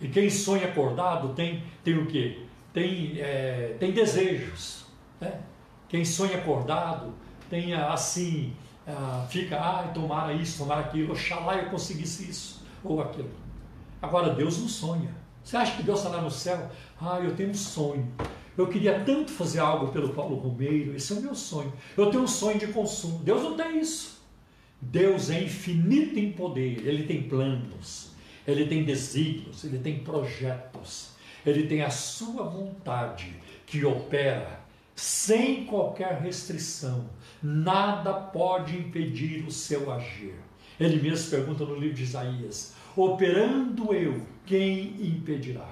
[0.00, 2.42] E quem sonha acordado tem, tem o quê?
[2.72, 4.84] Tem, é, tem desejos.
[5.20, 5.40] Né?
[5.88, 7.14] Quem sonha acordado
[7.48, 8.54] tem assim,
[9.28, 13.30] fica, ah, tomara isso, tomara aquilo, oxalá eu conseguisse isso ou aquilo.
[14.02, 15.14] Agora, Deus não sonha.
[15.42, 16.70] Você acha que Deus está lá no céu?
[17.00, 18.06] Ah, eu tenho um sonho.
[18.56, 21.72] Eu queria tanto fazer algo pelo Paulo Romeiro, esse é o meu sonho.
[21.96, 23.18] Eu tenho um sonho de consumo.
[23.18, 24.16] Deus não tem isso.
[24.80, 28.12] Deus é infinito em poder, ele tem planos,
[28.46, 31.12] ele tem desígnios, ele tem projetos,
[31.44, 33.34] ele tem a sua vontade
[33.64, 34.60] que opera
[34.94, 37.08] sem qualquer restrição.
[37.42, 40.34] Nada pode impedir o seu agir.
[40.78, 45.68] Ele mesmo pergunta no livro de Isaías: Operando eu, quem impedirá?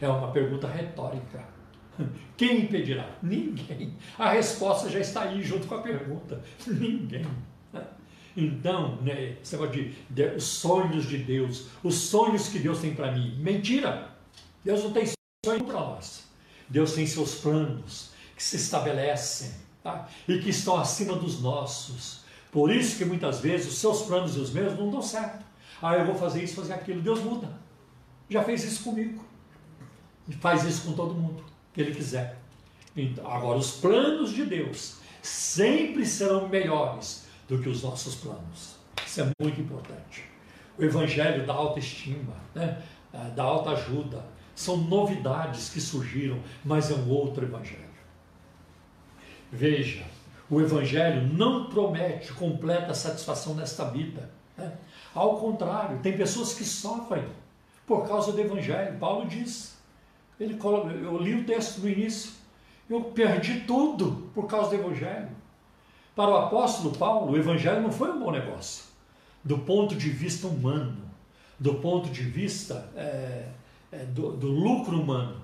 [0.00, 1.57] É uma pergunta retórica.
[2.36, 3.10] Quem impedirá?
[3.22, 3.94] Ninguém.
[4.18, 6.42] A resposta já está aí junto com a pergunta.
[6.66, 7.26] Ninguém.
[8.36, 12.94] Então, né, esse negócio de, de os sonhos de Deus, os sonhos que Deus tem
[12.94, 13.36] para mim.
[13.40, 14.12] Mentira!
[14.64, 15.06] Deus não tem
[15.44, 16.24] sonho para nós.
[16.68, 19.50] Deus tem seus planos que se estabelecem
[19.82, 20.08] tá?
[20.28, 22.20] e que estão acima dos nossos.
[22.52, 25.44] Por isso que muitas vezes os seus planos e os meus não dão certo.
[25.82, 27.00] Ah, eu vou fazer isso, fazer aquilo.
[27.00, 27.50] Deus muda.
[28.30, 29.24] Já fez isso comigo.
[30.28, 31.47] E faz isso com todo mundo
[31.78, 32.36] que Ele quiser.
[32.96, 38.74] Então, agora, os planos de Deus sempre serão melhores do que os nossos planos.
[39.06, 40.24] Isso é muito importante.
[40.76, 42.82] O Evangelho da autoestima, né?
[43.14, 44.24] Ah, da autoajuda,
[44.56, 47.84] são novidades que surgiram, mas é um outro Evangelho.
[49.52, 50.04] Veja,
[50.50, 54.28] o Evangelho não promete completa satisfação nesta vida.
[54.56, 54.76] Né?
[55.14, 57.24] Ao contrário, tem pessoas que sofrem
[57.86, 58.98] por causa do Evangelho.
[58.98, 59.77] Paulo diz,
[60.40, 62.32] ele coloca, eu li o texto no início,
[62.88, 65.28] eu perdi tudo por causa do Evangelho.
[66.14, 68.84] Para o apóstolo Paulo, o Evangelho não foi um bom negócio,
[69.44, 71.08] do ponto de vista humano,
[71.58, 73.48] do ponto de vista é,
[73.92, 75.40] é, do, do, lucro humano.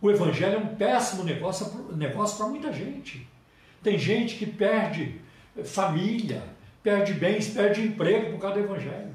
[0.00, 3.26] O Evangelho é um péssimo negócio, negócio para muita gente.
[3.82, 5.20] Tem gente que perde
[5.64, 6.42] família,
[6.82, 9.11] perde bens, perde emprego por causa do Evangelho.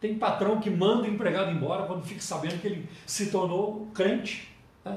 [0.00, 4.48] Tem patrão que manda o empregado embora quando fica sabendo que ele se tornou crente.
[4.84, 4.96] É.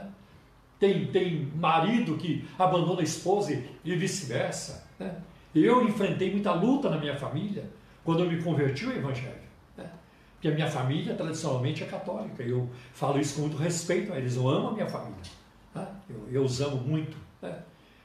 [0.80, 4.88] Tem, tem marido que abandona a esposa e vice-versa.
[5.00, 5.12] É.
[5.54, 7.70] Eu enfrentei muita luta na minha família
[8.04, 9.44] quando eu me converti ao Evangelho.
[10.44, 12.44] Porque a minha família tradicionalmente é católica.
[12.44, 14.36] Eu falo isso com muito respeito eles.
[14.36, 15.22] Eu amo a minha família.
[16.10, 17.16] Eu, eu os amo muito.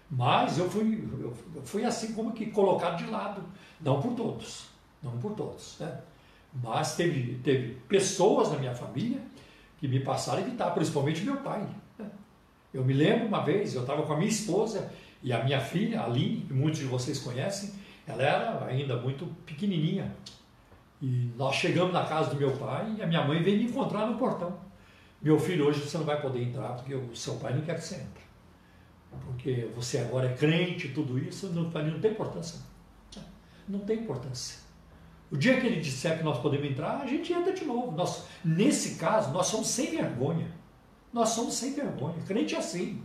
[0.09, 3.43] Mas eu fui, eu fui assim como que colocado de lado,
[3.81, 4.69] não por todos,
[5.03, 6.01] não por todos, né?
[6.53, 9.21] Mas teve, teve pessoas na minha família
[9.79, 11.67] que me passaram a evitar, principalmente meu pai.
[11.99, 12.07] Né?
[12.73, 14.91] Eu me lembro uma vez, eu estava com a minha esposa
[15.23, 17.75] e a minha filha, a Aline, que muitos de vocês conhecem,
[18.07, 20.15] ela era ainda muito pequenininha.
[21.01, 24.07] E nós chegamos na casa do meu pai e a minha mãe veio me encontrar
[24.07, 24.59] no portão.
[25.21, 27.85] Meu filho, hoje você não vai poder entrar porque o seu pai não quer que
[27.85, 28.29] você entre
[29.25, 32.61] porque você agora é crente, tudo isso, não, não tem importância.
[33.69, 34.61] Não tem importância.
[35.31, 37.93] O dia que ele disser que nós podemos entrar, a gente entra de novo.
[37.93, 40.51] Nós, nesse caso, nós somos sem vergonha.
[41.13, 42.17] Nós somos sem vergonha.
[42.27, 43.03] Crente é assim.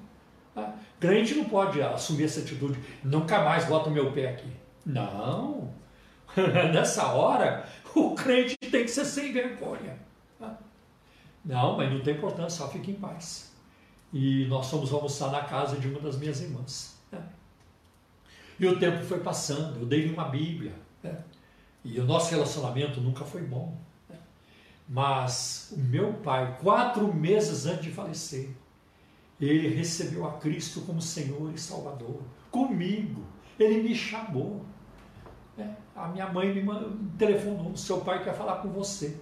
[0.55, 0.75] Tá?
[0.99, 4.51] Crente não pode assumir essa atitude, nunca mais bota o meu pé aqui.
[4.85, 5.73] Não.
[6.73, 9.97] Nessa hora, o crente tem que ser sem vergonha.
[10.39, 10.57] Tá?
[11.43, 13.53] Não, mas não tem importância, só fique em paz
[14.13, 17.01] e nós fomos almoçar na casa de uma das minhas irmãs.
[17.11, 17.19] Né?
[18.59, 20.73] E o tempo foi passando, eu dei-lhe uma Bíblia.
[21.01, 21.17] Né?
[21.83, 23.77] E o nosso relacionamento nunca foi bom.
[24.09, 24.17] Né?
[24.87, 28.49] Mas o meu pai, quatro meses antes de falecer,
[29.39, 32.21] ele recebeu a Cristo como Senhor e Salvador.
[32.49, 33.23] Comigo.
[33.59, 34.65] Ele me chamou.
[35.57, 35.75] Né?
[35.95, 36.63] A minha mãe me
[37.17, 39.17] telefonou: seu pai quer falar com você.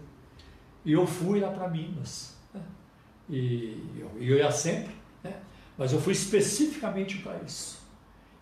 [0.86, 2.36] E eu fui lá para Minas.
[3.30, 4.94] E eu, eu ia sempre,
[5.24, 5.40] né?
[5.78, 7.81] mas eu fui especificamente para isso.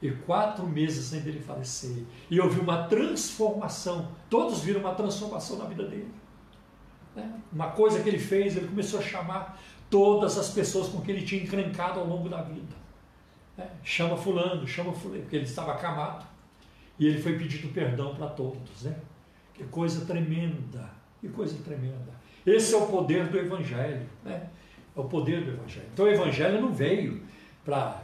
[0.01, 2.03] E quatro meses antes dele falecer.
[2.29, 4.09] E vi uma transformação.
[4.29, 6.11] Todos viram uma transformação na vida dele.
[7.15, 7.29] Né?
[7.51, 11.25] Uma coisa que ele fez, ele começou a chamar todas as pessoas com que ele
[11.25, 12.75] tinha encrencado ao longo da vida.
[13.57, 13.69] Né?
[13.83, 16.25] Chama fulano, chama fulano, porque ele estava acamado.
[16.97, 18.83] E ele foi pedindo perdão para todos.
[18.83, 18.95] Né?
[19.53, 20.89] Que coisa tremenda,
[21.19, 22.19] que coisa tremenda.
[22.45, 24.07] Esse é o poder do Evangelho.
[24.23, 24.49] Né?
[24.95, 25.87] É o poder do Evangelho.
[25.93, 27.21] Então o Evangelho não veio
[27.65, 28.01] para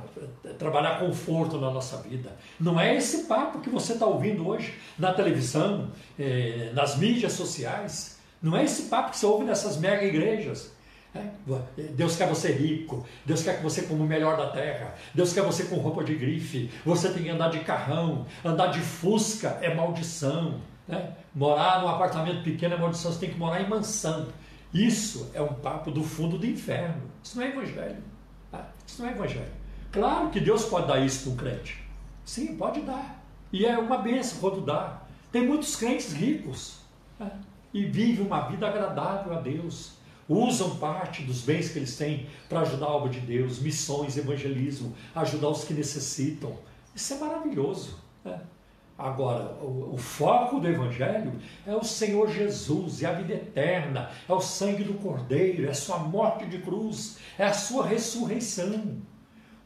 [0.57, 2.36] trabalhar conforto na nossa vida.
[2.59, 8.20] Não é esse papo que você está ouvindo hoje na televisão, eh, nas mídias sociais.
[8.41, 10.76] Não é esse papo que você ouve nessas mega igrejas.
[11.16, 15.32] É, Deus quer você rico, Deus quer que você como o melhor da terra, Deus
[15.32, 19.57] quer você com roupa de grife, você tem que andar de carrão, andar de fusca
[19.61, 20.59] é maldição.
[20.86, 21.13] Né?
[21.34, 24.28] Morar num apartamento pequeno é maldição, você tem que morar em mansão.
[24.74, 27.03] Isso é um papo do fundo do inferno.
[27.24, 28.03] Isso não é evangelho.
[28.51, 28.68] Tá?
[28.86, 29.64] Isso não é evangelho.
[29.96, 31.82] Claro que Deus pode dar isso para um crente.
[32.26, 33.24] Sim, pode dar.
[33.50, 35.02] E é uma benção quando dá.
[35.32, 36.80] Tem muitos crentes ricos
[37.18, 37.32] né?
[37.74, 39.93] e vivem uma vida agradável a Deus.
[40.28, 44.93] Usam parte dos bens que eles têm para ajudar a obra de Deus, missões, evangelismo,
[45.16, 46.58] ajudar os que necessitam.
[46.93, 47.98] Isso é maravilhoso.
[48.26, 48.41] Né?
[48.98, 54.34] Agora, o, o, foco do Evangelho é o Senhor Jesus, é a vida eterna, é
[54.34, 59.02] o sangue do Cordeiro, é a sua morte de cruz, é a sua ressurreição.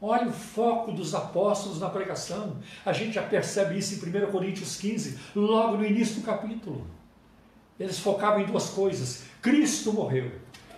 [0.02, 2.56] Olha o foco dos apóstolos na pregação.
[2.86, 6.86] A gente já percebe isso em 1 Coríntios 15, logo no início do capítulo.
[7.78, 10.32] Eles focavam em duas coisas: Cristo morreu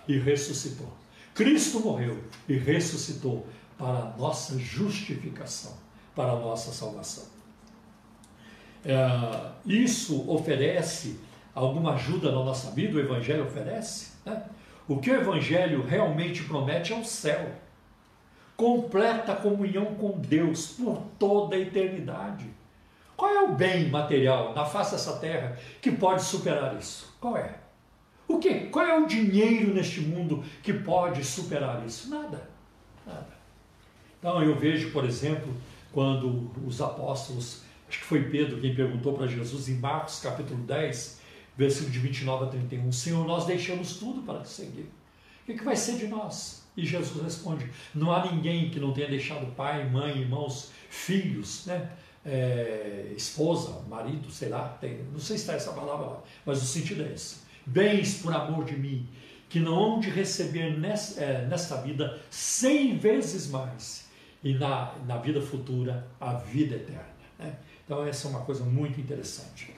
[0.07, 0.91] e ressuscitou.
[1.33, 3.47] Cristo morreu e ressuscitou
[3.77, 5.73] para a nossa justificação,
[6.13, 7.23] para a nossa salvação.
[8.85, 8.95] É,
[9.65, 11.17] isso oferece
[11.55, 12.97] alguma ajuda na nossa vida?
[12.97, 14.11] O Evangelho oferece?
[14.25, 14.43] Né?
[14.85, 17.62] O que o Evangelho realmente promete é o céu
[18.63, 22.45] completa comunhão com Deus por toda a eternidade.
[23.13, 27.13] Qual é o bem material na face dessa terra que pode superar isso?
[27.19, 27.55] Qual é?
[28.25, 28.67] O que?
[28.67, 32.09] Qual é o dinheiro neste mundo que pode superar isso?
[32.09, 32.49] Nada.
[33.05, 33.27] Nada.
[34.17, 35.53] Então eu vejo, por exemplo,
[35.91, 41.19] quando os apóstolos acho que foi Pedro quem perguntou para Jesus em Marcos capítulo 10,
[41.57, 44.89] versículo de 29 a 31, Senhor, nós deixamos tudo para te seguir.
[45.41, 46.62] O que, que vai ser de nós?
[46.75, 51.91] E Jesus responde: Não há ninguém que não tenha deixado pai, mãe, irmãos, filhos, né?
[52.25, 56.65] É, esposa, marido, sei lá, tem, não sei se está essa palavra lá, mas o
[56.65, 57.39] sentido é esse.
[57.65, 59.05] Bens por amor de mim,
[59.49, 64.07] que não hão de receber nesta, é, nesta vida cem vezes mais,
[64.41, 67.13] e na, na vida futura a vida eterna.
[67.37, 67.55] Né?
[67.85, 69.73] Então, essa é uma coisa muito interessante.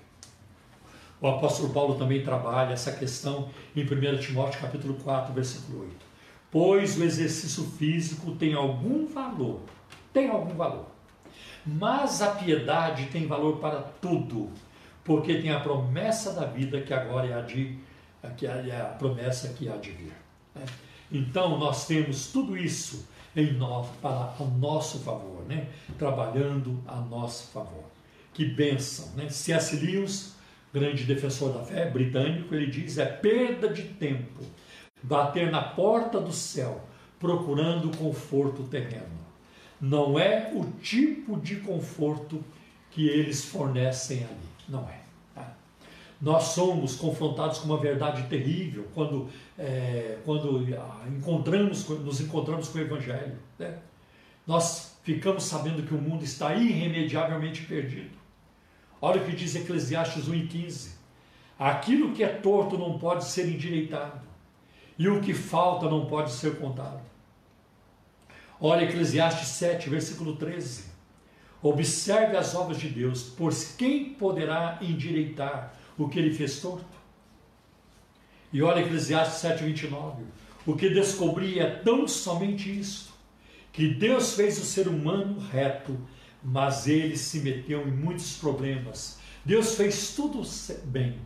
[1.19, 6.04] O apóstolo Paulo também trabalha essa questão em 1 Timóteo capítulo 4, versículo 8.
[6.57, 9.59] Pois o exercício físico tem algum valor,
[10.13, 10.85] tem algum valor.
[11.65, 14.49] Mas a piedade tem valor para tudo,
[15.03, 17.77] porque tem a promessa da vida que agora é a, de,
[18.37, 20.13] que é a promessa que há de vir.
[20.55, 20.63] Né?
[21.11, 25.67] Então nós temos tudo isso em nós, para o nosso favor, né?
[25.97, 27.83] trabalhando a nosso favor.
[28.33, 29.27] Que bênção, né?
[29.27, 29.75] C.S.
[29.75, 30.37] Lewis,
[30.73, 34.41] grande defensor da fé britânico, ele diz: é perda de tempo
[35.05, 36.81] bater na porta do céu
[37.19, 39.25] procurando conforto terreno.
[39.79, 42.43] Não é o tipo de conforto
[42.91, 44.49] que eles fornecem ali.
[44.67, 44.99] Não é.
[45.33, 45.53] Tá?
[46.19, 52.77] Nós somos confrontados com uma verdade terrível quando, é, quando ah, encontramos, nos encontramos com
[52.77, 53.37] o Evangelho.
[53.59, 53.77] Né?
[54.47, 58.17] Nós ficamos sabendo que o mundo está irremediavelmente perdido.
[59.01, 60.95] Olha o que diz Eclesiastes 1,15.
[61.59, 64.24] Aquilo que é torto não pode ser endireitado,
[64.97, 67.01] e o que falta não pode ser contado.
[68.59, 70.85] Olha Eclesiastes 7, versículo 13.
[71.61, 76.85] Observe as obras de Deus, pois quem poderá endireitar o que ele fez torto?
[78.53, 80.23] E olha Eclesiastes 7, 29.
[80.65, 83.13] O que descobri é tão somente isto,
[83.73, 85.97] que Deus fez o ser humano reto
[86.45, 89.17] mas ele se meteu em muitos problemas.
[89.43, 90.43] Deus fez tudo
[90.85, 91.17] bem,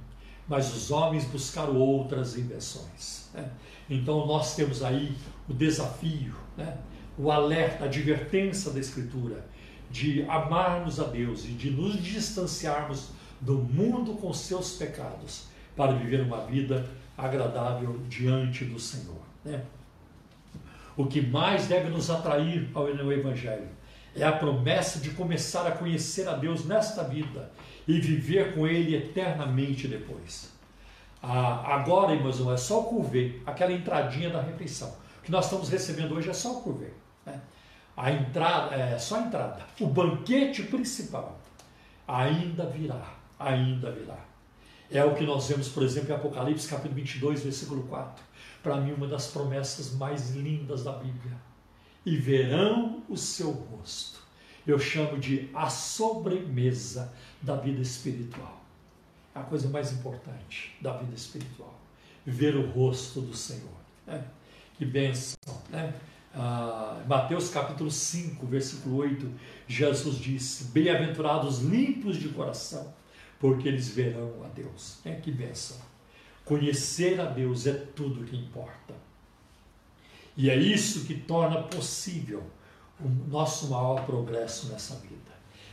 [0.49, 3.29] mas os homens buscaram outras invenções.
[3.33, 3.47] Né?
[3.89, 5.15] Então nós temos aí
[5.47, 6.77] o desafio, né?
[7.17, 9.45] o alerta, a advertência da Escritura
[9.91, 15.45] de amarmos a Deus e de nos distanciarmos do mundo com seus pecados
[15.75, 16.87] para viver uma vida
[17.17, 19.21] agradável diante do Senhor.
[19.43, 19.63] Né?
[20.97, 23.69] O que mais deve nos atrair ao Evangelho
[24.15, 27.51] é a promessa de começar a conhecer a Deus nesta vida
[27.89, 30.51] e viver com Ele eternamente depois.
[31.23, 34.95] Ah, agora, irmãos, é só o curvê, aquela entradinha da refeição.
[35.17, 36.91] O que nós estamos recebendo hoje é só o curvê.
[37.25, 37.41] Né?
[37.97, 39.65] A entrada, é só a entrada.
[39.79, 41.39] O banquete principal
[42.07, 44.19] ainda virá, ainda virá.
[44.91, 48.23] É o que nós vemos, por exemplo, em Apocalipse capítulo 22, versículo 4.
[48.61, 51.37] Para mim, uma das promessas mais lindas da Bíblia
[52.05, 54.18] e verão o seu rosto.
[54.67, 58.63] Eu chamo de a sobremesa da vida espiritual.
[59.33, 61.79] É a coisa mais importante da vida espiritual.
[62.25, 63.79] Ver o rosto do Senhor.
[64.05, 64.23] Né?
[64.77, 65.37] Que bênção.
[65.69, 65.93] Né?
[66.33, 69.31] Ah, Mateus capítulo 5, versículo 8,
[69.67, 72.93] Jesus disse: Bem-aventurados limpos de coração,
[73.39, 74.99] porque eles verão a Deus.
[75.03, 75.77] É que benção.
[76.45, 78.93] Conhecer a Deus é tudo que importa.
[80.35, 82.43] E é isso que torna possível
[82.99, 85.17] o nosso maior progresso nessa vida.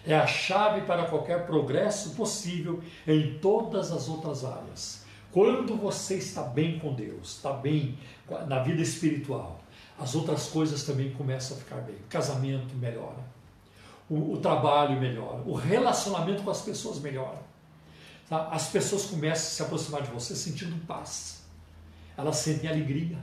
[0.07, 5.05] É a chave para qualquer progresso possível em todas as outras áreas.
[5.33, 7.99] Quando você está bem com Deus, está bem
[8.47, 9.61] na vida espiritual,
[9.99, 11.97] as outras coisas também começam a ficar bem.
[11.97, 13.19] O casamento melhora,
[14.09, 17.43] o, o trabalho melhora, o relacionamento com as pessoas melhora.
[18.29, 18.49] Tá?
[18.49, 21.43] As pessoas começam a se aproximar de você sentindo paz,
[22.17, 23.19] elas sentem alegria.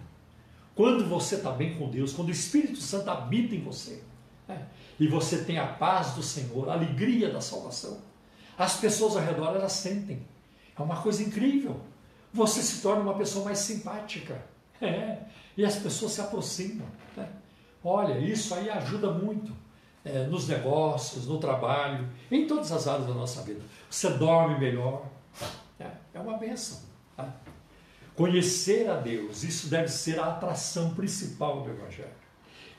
[0.76, 4.02] Quando você está bem com Deus, quando o Espírito Santo habita em você,
[4.48, 4.68] né?
[5.00, 8.00] e você tem a paz do Senhor, a alegria da salvação,
[8.58, 10.26] as pessoas ao redor elas sentem.
[10.78, 11.80] É uma coisa incrível.
[12.34, 14.42] Você se torna uma pessoa mais simpática.
[14.82, 15.18] É,
[15.56, 16.86] e as pessoas se aproximam.
[17.16, 17.30] Né?
[17.82, 19.56] Olha, isso aí ajuda muito
[20.04, 23.62] é, nos negócios, no trabalho, em todas as áreas da nossa vida.
[23.90, 25.06] Você dorme melhor.
[25.80, 26.80] É, é uma benção.
[28.16, 32.24] Conhecer a Deus, isso deve ser a atração principal do Evangelho.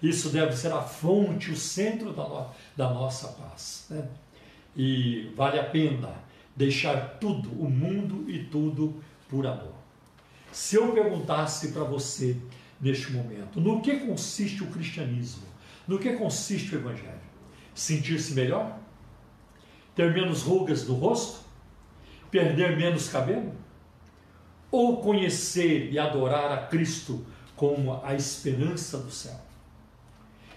[0.03, 3.87] Isso deve ser a fonte, o centro da, no, da nossa paz.
[3.91, 4.07] Né?
[4.77, 6.15] E vale a pena
[6.55, 9.75] deixar tudo, o mundo e tudo, por amor.
[10.53, 12.37] Se eu perguntasse para você
[12.81, 15.43] neste momento, no que consiste o cristianismo?
[15.89, 17.25] No que consiste o evangelho?
[17.75, 18.79] Sentir-se melhor?
[19.97, 21.41] Ter menos rugas no rosto?
[22.31, 23.53] Perder menos cabelo?
[24.75, 29.41] Ou conhecer e adorar a Cristo como a esperança do céu?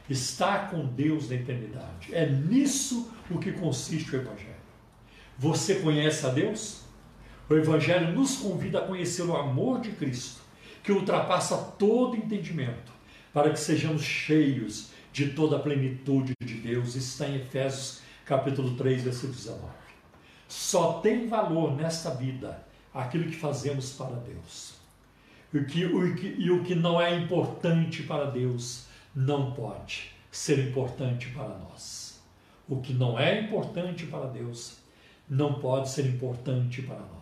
[0.09, 2.15] Estar com Deus na eternidade.
[2.15, 4.55] É nisso o que consiste o evangelho.
[5.37, 6.81] Você conhece a Deus?
[7.47, 10.41] O Evangelho nos convida a conhecer o amor de Cristo,
[10.81, 12.91] que ultrapassa todo entendimento,
[13.31, 16.95] para que sejamos cheios de toda a plenitude de Deus.
[16.95, 19.61] Isso está em Efésios capítulo 3, versículo 19.
[20.47, 22.65] Só tem valor nesta vida
[23.01, 24.75] aquilo que fazemos para Deus.
[25.53, 28.85] O que, o que, e o que não é importante para Deus
[29.15, 32.21] não pode ser importante para nós.
[32.67, 34.77] O que não é importante para Deus
[35.29, 37.17] não pode ser importante para nós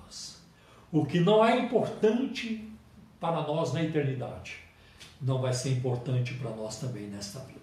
[0.96, 2.72] o que não é importante
[3.20, 4.60] para nós na eternidade,
[5.22, 7.60] não vai ser importante para nós também nesta vida.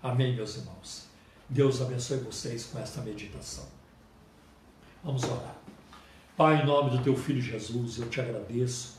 [0.00, 1.08] Amém, meus irmãos.
[1.48, 3.66] Deus abençoe vocês com esta meditação.
[5.02, 5.56] Vamos orar.
[6.38, 8.96] Pai, em nome do teu filho Jesus, eu te agradeço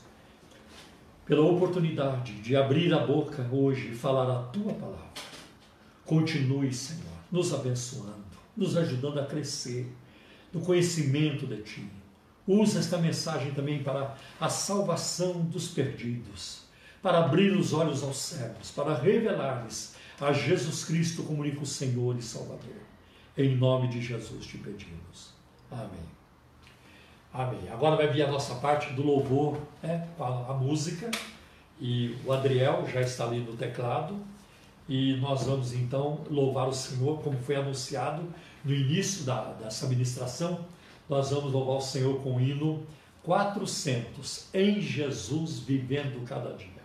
[1.24, 5.08] pela oportunidade de abrir a boca hoje e falar a tua palavra.
[6.04, 9.90] Continue, Senhor, nos abençoando, nos ajudando a crescer
[10.52, 11.90] no conhecimento de ti
[12.46, 16.64] Usa esta mensagem também para a salvação dos perdidos,
[17.00, 22.22] para abrir os olhos aos cegos, para revelar-lhes a Jesus Cristo como único Senhor e
[22.22, 22.82] Salvador.
[23.34, 25.32] Em nome de Jesus te pedimos.
[25.70, 26.19] Amém.
[27.32, 27.68] Amém.
[27.70, 31.10] Agora vai vir a nossa parte do louvor, né, a música,
[31.80, 34.16] e o Adriel já está ali no teclado,
[34.88, 38.22] e nós vamos então louvar o Senhor, como foi anunciado
[38.64, 40.64] no início da, dessa ministração
[41.10, 42.86] nós vamos louvar o Senhor com o hino
[43.24, 46.79] 400, em Jesus vivendo cada dia.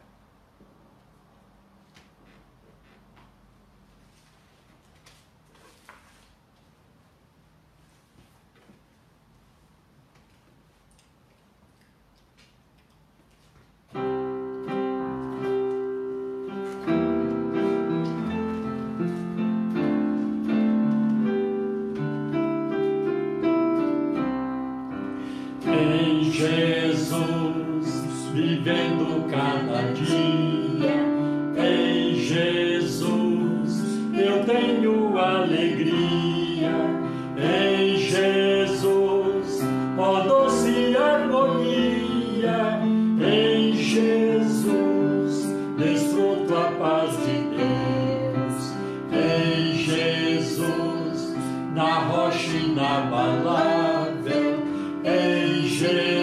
[55.85, 56.14] Jesus.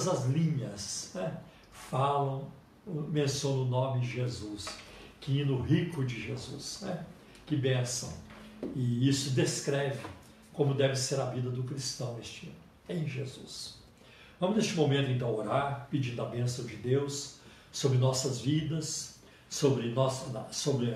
[0.00, 1.36] Todas as linhas né?
[1.72, 2.48] falam,
[2.86, 4.68] mencionam o nome de Jesus.
[5.20, 7.04] Que hino rico de Jesus, né?
[7.46, 8.12] que benção.
[8.74, 10.00] E isso descreve
[10.52, 13.78] como deve ser a vida do cristão este ano, em Jesus.
[14.38, 17.36] Vamos neste momento então orar, pedindo a bênção de Deus
[17.70, 20.86] sobre nossas vidas, sobre, nossa, sobre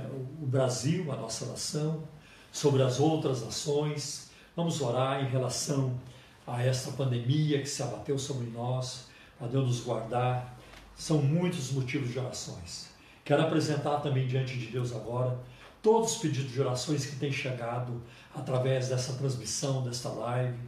[0.40, 2.04] o Brasil, a nossa nação,
[2.50, 4.30] sobre as outras nações.
[4.56, 6.13] Vamos orar em relação a
[6.60, 9.06] esta pandemia que se abateu sobre nós,
[9.38, 10.58] para Deus nos guardar.
[10.96, 12.88] São muitos motivos de orações.
[13.24, 15.38] Quero apresentar também diante de Deus agora
[15.84, 18.02] todos os pedidos de orações que têm chegado
[18.34, 20.58] através dessa transmissão, desta live,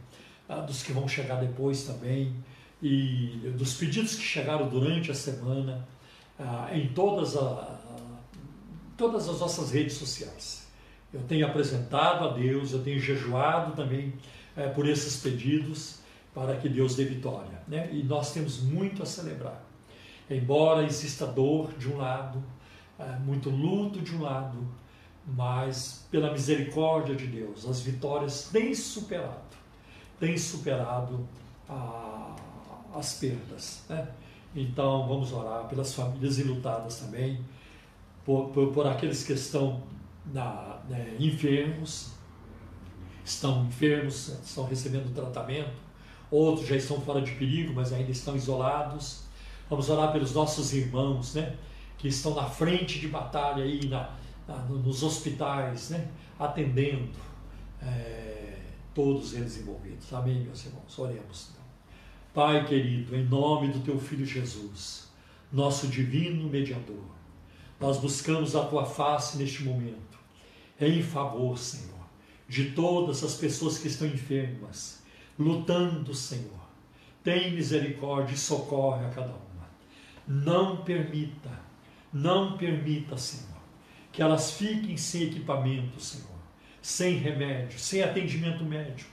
[0.47, 2.35] ah, dos que vão chegar depois também,
[2.81, 5.87] e dos pedidos que chegaram durante a semana
[6.39, 7.79] ah, em todas, a,
[8.95, 10.67] todas as nossas redes sociais.
[11.11, 14.13] Eu tenho apresentado a Deus, eu tenho jejuado também
[14.57, 15.99] é, por esses pedidos
[16.33, 17.61] para que Deus dê vitória.
[17.67, 17.89] Né?
[17.93, 19.63] E nós temos muito a celebrar.
[20.29, 22.43] Embora exista dor de um lado,
[22.99, 24.67] é, muito luto de um lado,
[25.25, 29.55] mas pela misericórdia de Deus, as vitórias têm superado,
[30.19, 31.27] têm superado
[31.69, 32.35] a,
[32.95, 33.83] as perdas.
[33.87, 34.07] Né?
[34.55, 37.39] Então vamos orar pelas famílias enlutadas também,
[38.25, 39.83] por, por, por aqueles que estão
[40.25, 42.16] na, né, enfermos,
[43.27, 45.73] estão enfermos, estão recebendo tratamento,
[46.31, 49.23] outros já estão fora de perigo, mas ainda estão isolados.
[49.69, 51.55] Vamos orar pelos nossos irmãos, né,
[51.97, 54.09] que estão na frente de batalha aí na,
[54.69, 56.07] nos hospitais, né?
[56.39, 57.09] atendendo
[57.81, 58.59] é,
[58.93, 60.11] todos eles envolvidos.
[60.13, 60.97] Amém, meus irmãos?
[60.97, 61.49] Oremos.
[62.33, 65.09] Pai querido, em nome do teu Filho Jesus,
[65.51, 67.03] nosso divino mediador,
[67.79, 70.17] nós buscamos a tua face neste momento,
[70.79, 71.96] em favor, Senhor,
[72.47, 75.03] de todas as pessoas que estão enfermas,
[75.37, 76.67] lutando, Senhor.
[77.23, 79.67] Tem misericórdia e socorre a cada uma.
[80.27, 81.51] Não permita,
[82.13, 83.57] não permita, Senhor
[84.17, 86.39] que elas fiquem sem equipamento, Senhor,
[86.81, 89.11] sem remédio, sem atendimento médico.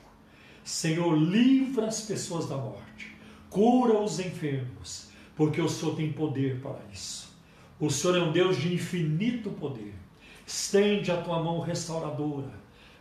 [0.65, 3.15] Senhor, livra as pessoas da morte,
[3.51, 7.37] cura os enfermos, porque o Senhor tem poder para isso.
[7.79, 9.93] O Senhor é um Deus de infinito poder.
[10.47, 12.55] Estende a tua mão restauradora,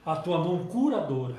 [0.06, 1.38] a tua mão curadora,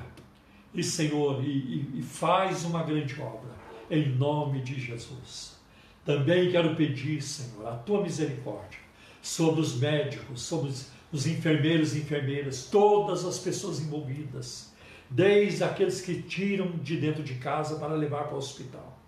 [0.73, 3.51] e Senhor, e, e faz uma grande obra,
[3.89, 5.55] em nome de Jesus.
[6.03, 8.79] Também quero pedir, Senhor, a tua misericórdia
[9.21, 10.71] sobre os médicos, sobre
[11.11, 14.73] os enfermeiros e enfermeiras, todas as pessoas envolvidas,
[15.09, 18.99] desde aqueles que tiram de dentro de casa para levar para o hospital.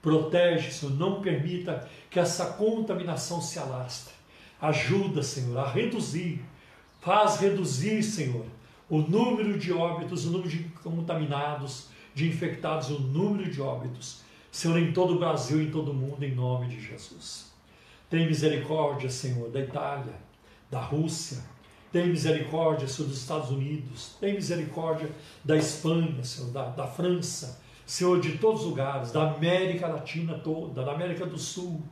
[0.00, 4.14] Protege, Senhor, não permita que essa contaminação se alastre.
[4.60, 6.42] Ajuda, Senhor, a reduzir,
[7.00, 8.46] faz reduzir, Senhor,
[8.88, 14.78] o número de óbitos, o número de contaminados, de infectados, o número de óbitos, Senhor,
[14.78, 17.52] em todo o Brasil, em todo o mundo, em nome de Jesus.
[18.08, 20.14] Tem misericórdia, Senhor, da Itália,
[20.70, 21.44] da Rússia.
[21.92, 24.16] Tem misericórdia, Senhor, dos Estados Unidos.
[24.20, 25.10] Tem misericórdia
[25.44, 27.60] da Espanha, Senhor, da, da França.
[27.84, 31.82] Senhor, de todos os lugares, da América Latina toda, da América do Sul,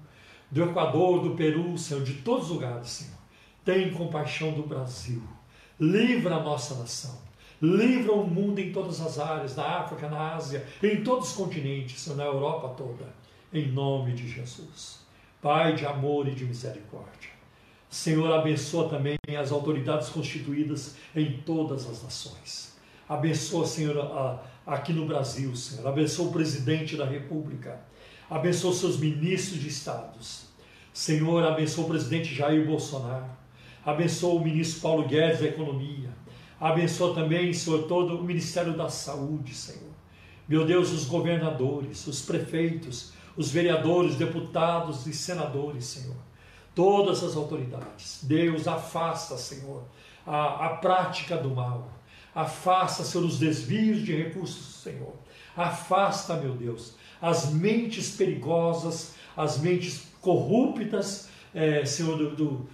[0.51, 3.19] do Equador, do Peru, Senhor, de todos os lugares, Senhor.
[3.65, 5.23] Tem compaixão do Brasil.
[5.79, 7.19] Livra a nossa nação.
[7.61, 12.07] Livra o mundo em todas as áreas, na África, na Ásia, em todos os continentes,
[12.15, 13.13] na Europa toda.
[13.53, 15.01] Em nome de Jesus.
[15.41, 17.31] Pai de amor e de misericórdia.
[17.89, 22.77] Senhor, abençoa também as autoridades constituídas em todas as nações.
[23.09, 25.87] Abençoa, Senhor, aqui no Brasil, Senhor.
[25.87, 27.81] Abençoa o presidente da República.
[28.29, 30.47] Abençoa seus ministros de estados.
[30.93, 33.44] Senhor, abençoa o presidente Jair Bolsonaro.
[33.85, 36.11] Abençoa o ministro Paulo Guedes da Economia.
[36.61, 39.93] Abençoa também, Senhor, todo o Ministério da Saúde, Senhor.
[40.49, 46.17] Meu Deus, os governadores, os prefeitos, os vereadores, deputados e senadores, Senhor.
[46.75, 48.21] Todas as autoridades.
[48.23, 49.85] Deus, afasta, Senhor,
[50.27, 51.91] a, a prática do mal.
[52.35, 55.15] Afasta, Senhor, os desvios de recursos, Senhor.
[55.57, 62.69] Afasta, meu Deus, as mentes perigosas, as mentes corruptas, é, Senhor, do, do,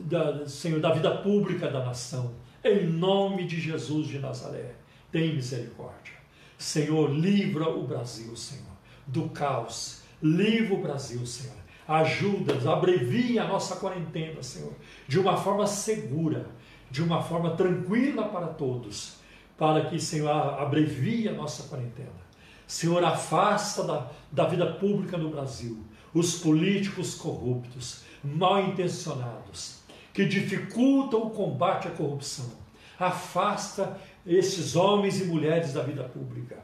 [0.00, 2.34] da, Senhor, da vida pública da nação.
[2.64, 4.74] Em nome de Jesus de Nazaré,
[5.10, 6.14] tem misericórdia.
[6.56, 8.76] Senhor, livra o Brasil, Senhor,
[9.06, 11.56] do caos, Livra o Brasil, Senhor.
[11.86, 14.72] Ajuda-nos, abrevia a nossa quarentena, Senhor,
[15.06, 16.46] de uma forma segura,
[16.90, 19.16] de uma forma tranquila para todos,
[19.56, 22.28] para que, Senhor, abrevie a nossa quarentena.
[22.66, 25.82] Senhor, afasta da, da vida pública no Brasil
[26.12, 29.78] os políticos corruptos, mal intencionados,
[30.12, 32.50] que dificultam o combate à corrupção.
[32.98, 36.58] Afasta esses homens e mulheres da vida pública.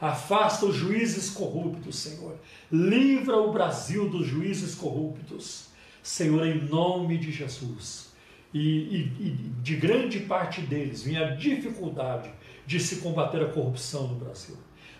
[0.00, 2.36] Afasta os juízes corruptos, Senhor.
[2.70, 5.68] Livra o Brasil dos juízes corruptos.
[6.02, 8.12] Senhor, em nome de Jesus.
[8.54, 9.30] E, e, e
[9.62, 12.30] de grande parte deles vem a dificuldade
[12.66, 14.56] de se combater a corrupção no Brasil.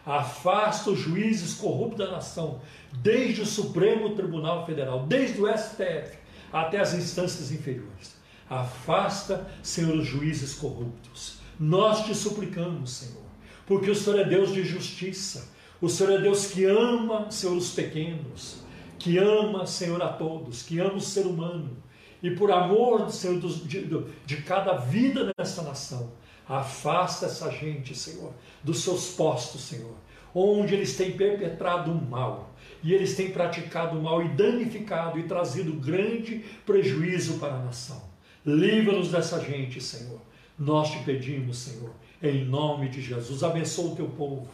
[0.08, 2.62] Afasta os juízes corruptos da nação,
[3.02, 6.16] desde o Supremo Tribunal Federal, desde o STF
[6.50, 8.16] até as instâncias inferiores.
[8.48, 11.40] Afasta, Senhor, os juízes corruptos.
[11.60, 13.22] Nós te suplicamos, Senhor,
[13.66, 15.52] porque o Senhor é Deus de justiça.
[15.78, 18.62] O Senhor é Deus que ama, Senhor, os pequenos,
[18.98, 21.76] que ama, Senhor, a todos, que ama o ser humano.
[22.22, 26.10] E por amor, Senhor, de, de cada vida nessa nação,
[26.48, 29.94] afasta essa gente, Senhor, dos seus postos, Senhor,
[30.34, 35.24] onde eles têm perpetrado o mal, e eles têm praticado o mal e danificado e
[35.24, 38.02] trazido grande prejuízo para a nação.
[38.46, 40.20] Livra-nos dessa gente, Senhor.
[40.58, 41.90] Nós te pedimos, Senhor,
[42.22, 43.42] em nome de Jesus.
[43.42, 44.48] Abençoa o teu povo,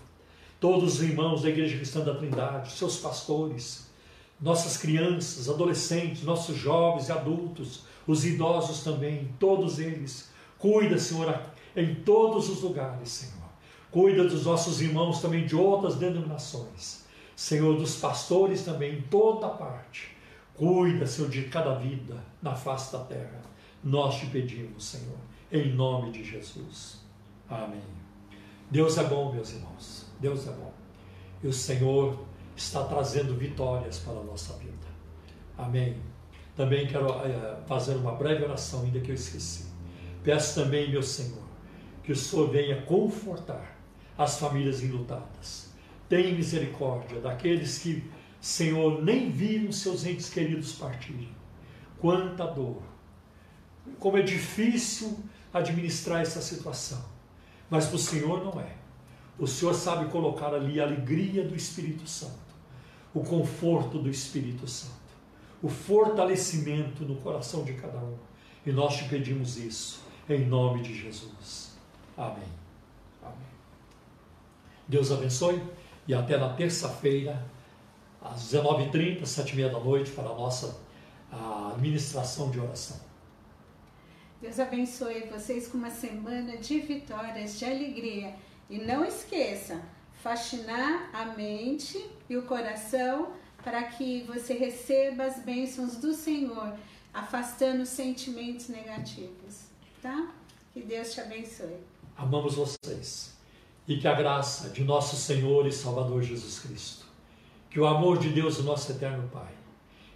[0.59, 3.91] todos os irmãos da Igreja Cristã da Trindade, seus pastores,
[4.41, 10.31] nossas crianças, adolescentes, nossos jovens e adultos, os idosos também, todos eles.
[10.59, 11.41] Cuida, Senhor,
[11.77, 13.45] em todos os lugares, Senhor.
[13.91, 17.05] Cuida dos nossos irmãos também de outras denominações.
[17.37, 20.17] Senhor, dos pastores também, em toda parte.
[20.55, 23.43] Cuida, Senhor, de cada vida na face da terra.
[23.83, 25.19] Nós te pedimos, Senhor,
[25.51, 27.01] em nome de Jesus.
[27.49, 27.83] Amém.
[28.71, 30.07] Deus é bom, meus irmãos.
[30.21, 30.73] Deus é bom.
[31.43, 32.25] E o Senhor
[32.57, 34.73] está trazendo vitórias para a nossa vida.
[35.59, 35.97] Amém.
[36.57, 39.67] Também quero é, fazer uma breve oração, ainda que eu esqueci.
[40.23, 41.44] Peço também, meu Senhor,
[42.05, 43.77] que o Senhor venha confortar
[44.17, 45.73] as famílias enlutadas.
[46.09, 48.05] Tenha misericórdia daqueles que,
[48.41, 51.31] Senhor, nem viram seus entes queridos partirem.
[51.99, 52.83] Quanta dor.
[53.99, 55.19] Como é difícil
[55.53, 57.03] administrar essa situação.
[57.71, 58.77] Mas para o Senhor não é.
[59.39, 62.55] O Senhor sabe colocar ali a alegria do Espírito Santo,
[63.13, 64.93] o conforto do Espírito Santo,
[65.61, 68.17] o fortalecimento no coração de cada um.
[68.65, 71.74] E nós te pedimos isso, em nome de Jesus.
[72.17, 72.49] Amém.
[73.23, 73.37] Amém.
[74.87, 75.63] Deus abençoe
[76.07, 77.45] e até na terça-feira,
[78.21, 80.79] às 19h30, 7h30 da noite, para a nossa
[81.75, 82.99] administração de oração.
[84.41, 88.35] Deus abençoe vocês com uma semana de vitórias, de alegria.
[88.69, 89.81] E não esqueça,
[90.23, 93.33] faxinar a mente e o coração
[93.63, 96.75] para que você receba as bênçãos do Senhor,
[97.13, 99.63] afastando sentimentos negativos,
[100.03, 100.33] tá?
[100.73, 101.77] Que Deus te abençoe.
[102.17, 103.35] Amamos vocês
[103.87, 107.05] e que a graça de nosso Senhor e Salvador Jesus Cristo,
[107.69, 109.53] que o amor de Deus, nosso eterno Pai,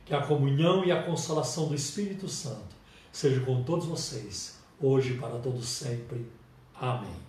[0.04, 2.76] que a comunhão e a consolação do Espírito Santo
[3.12, 6.26] seja com todos vocês, hoje e para todos sempre.
[6.74, 7.27] Amém.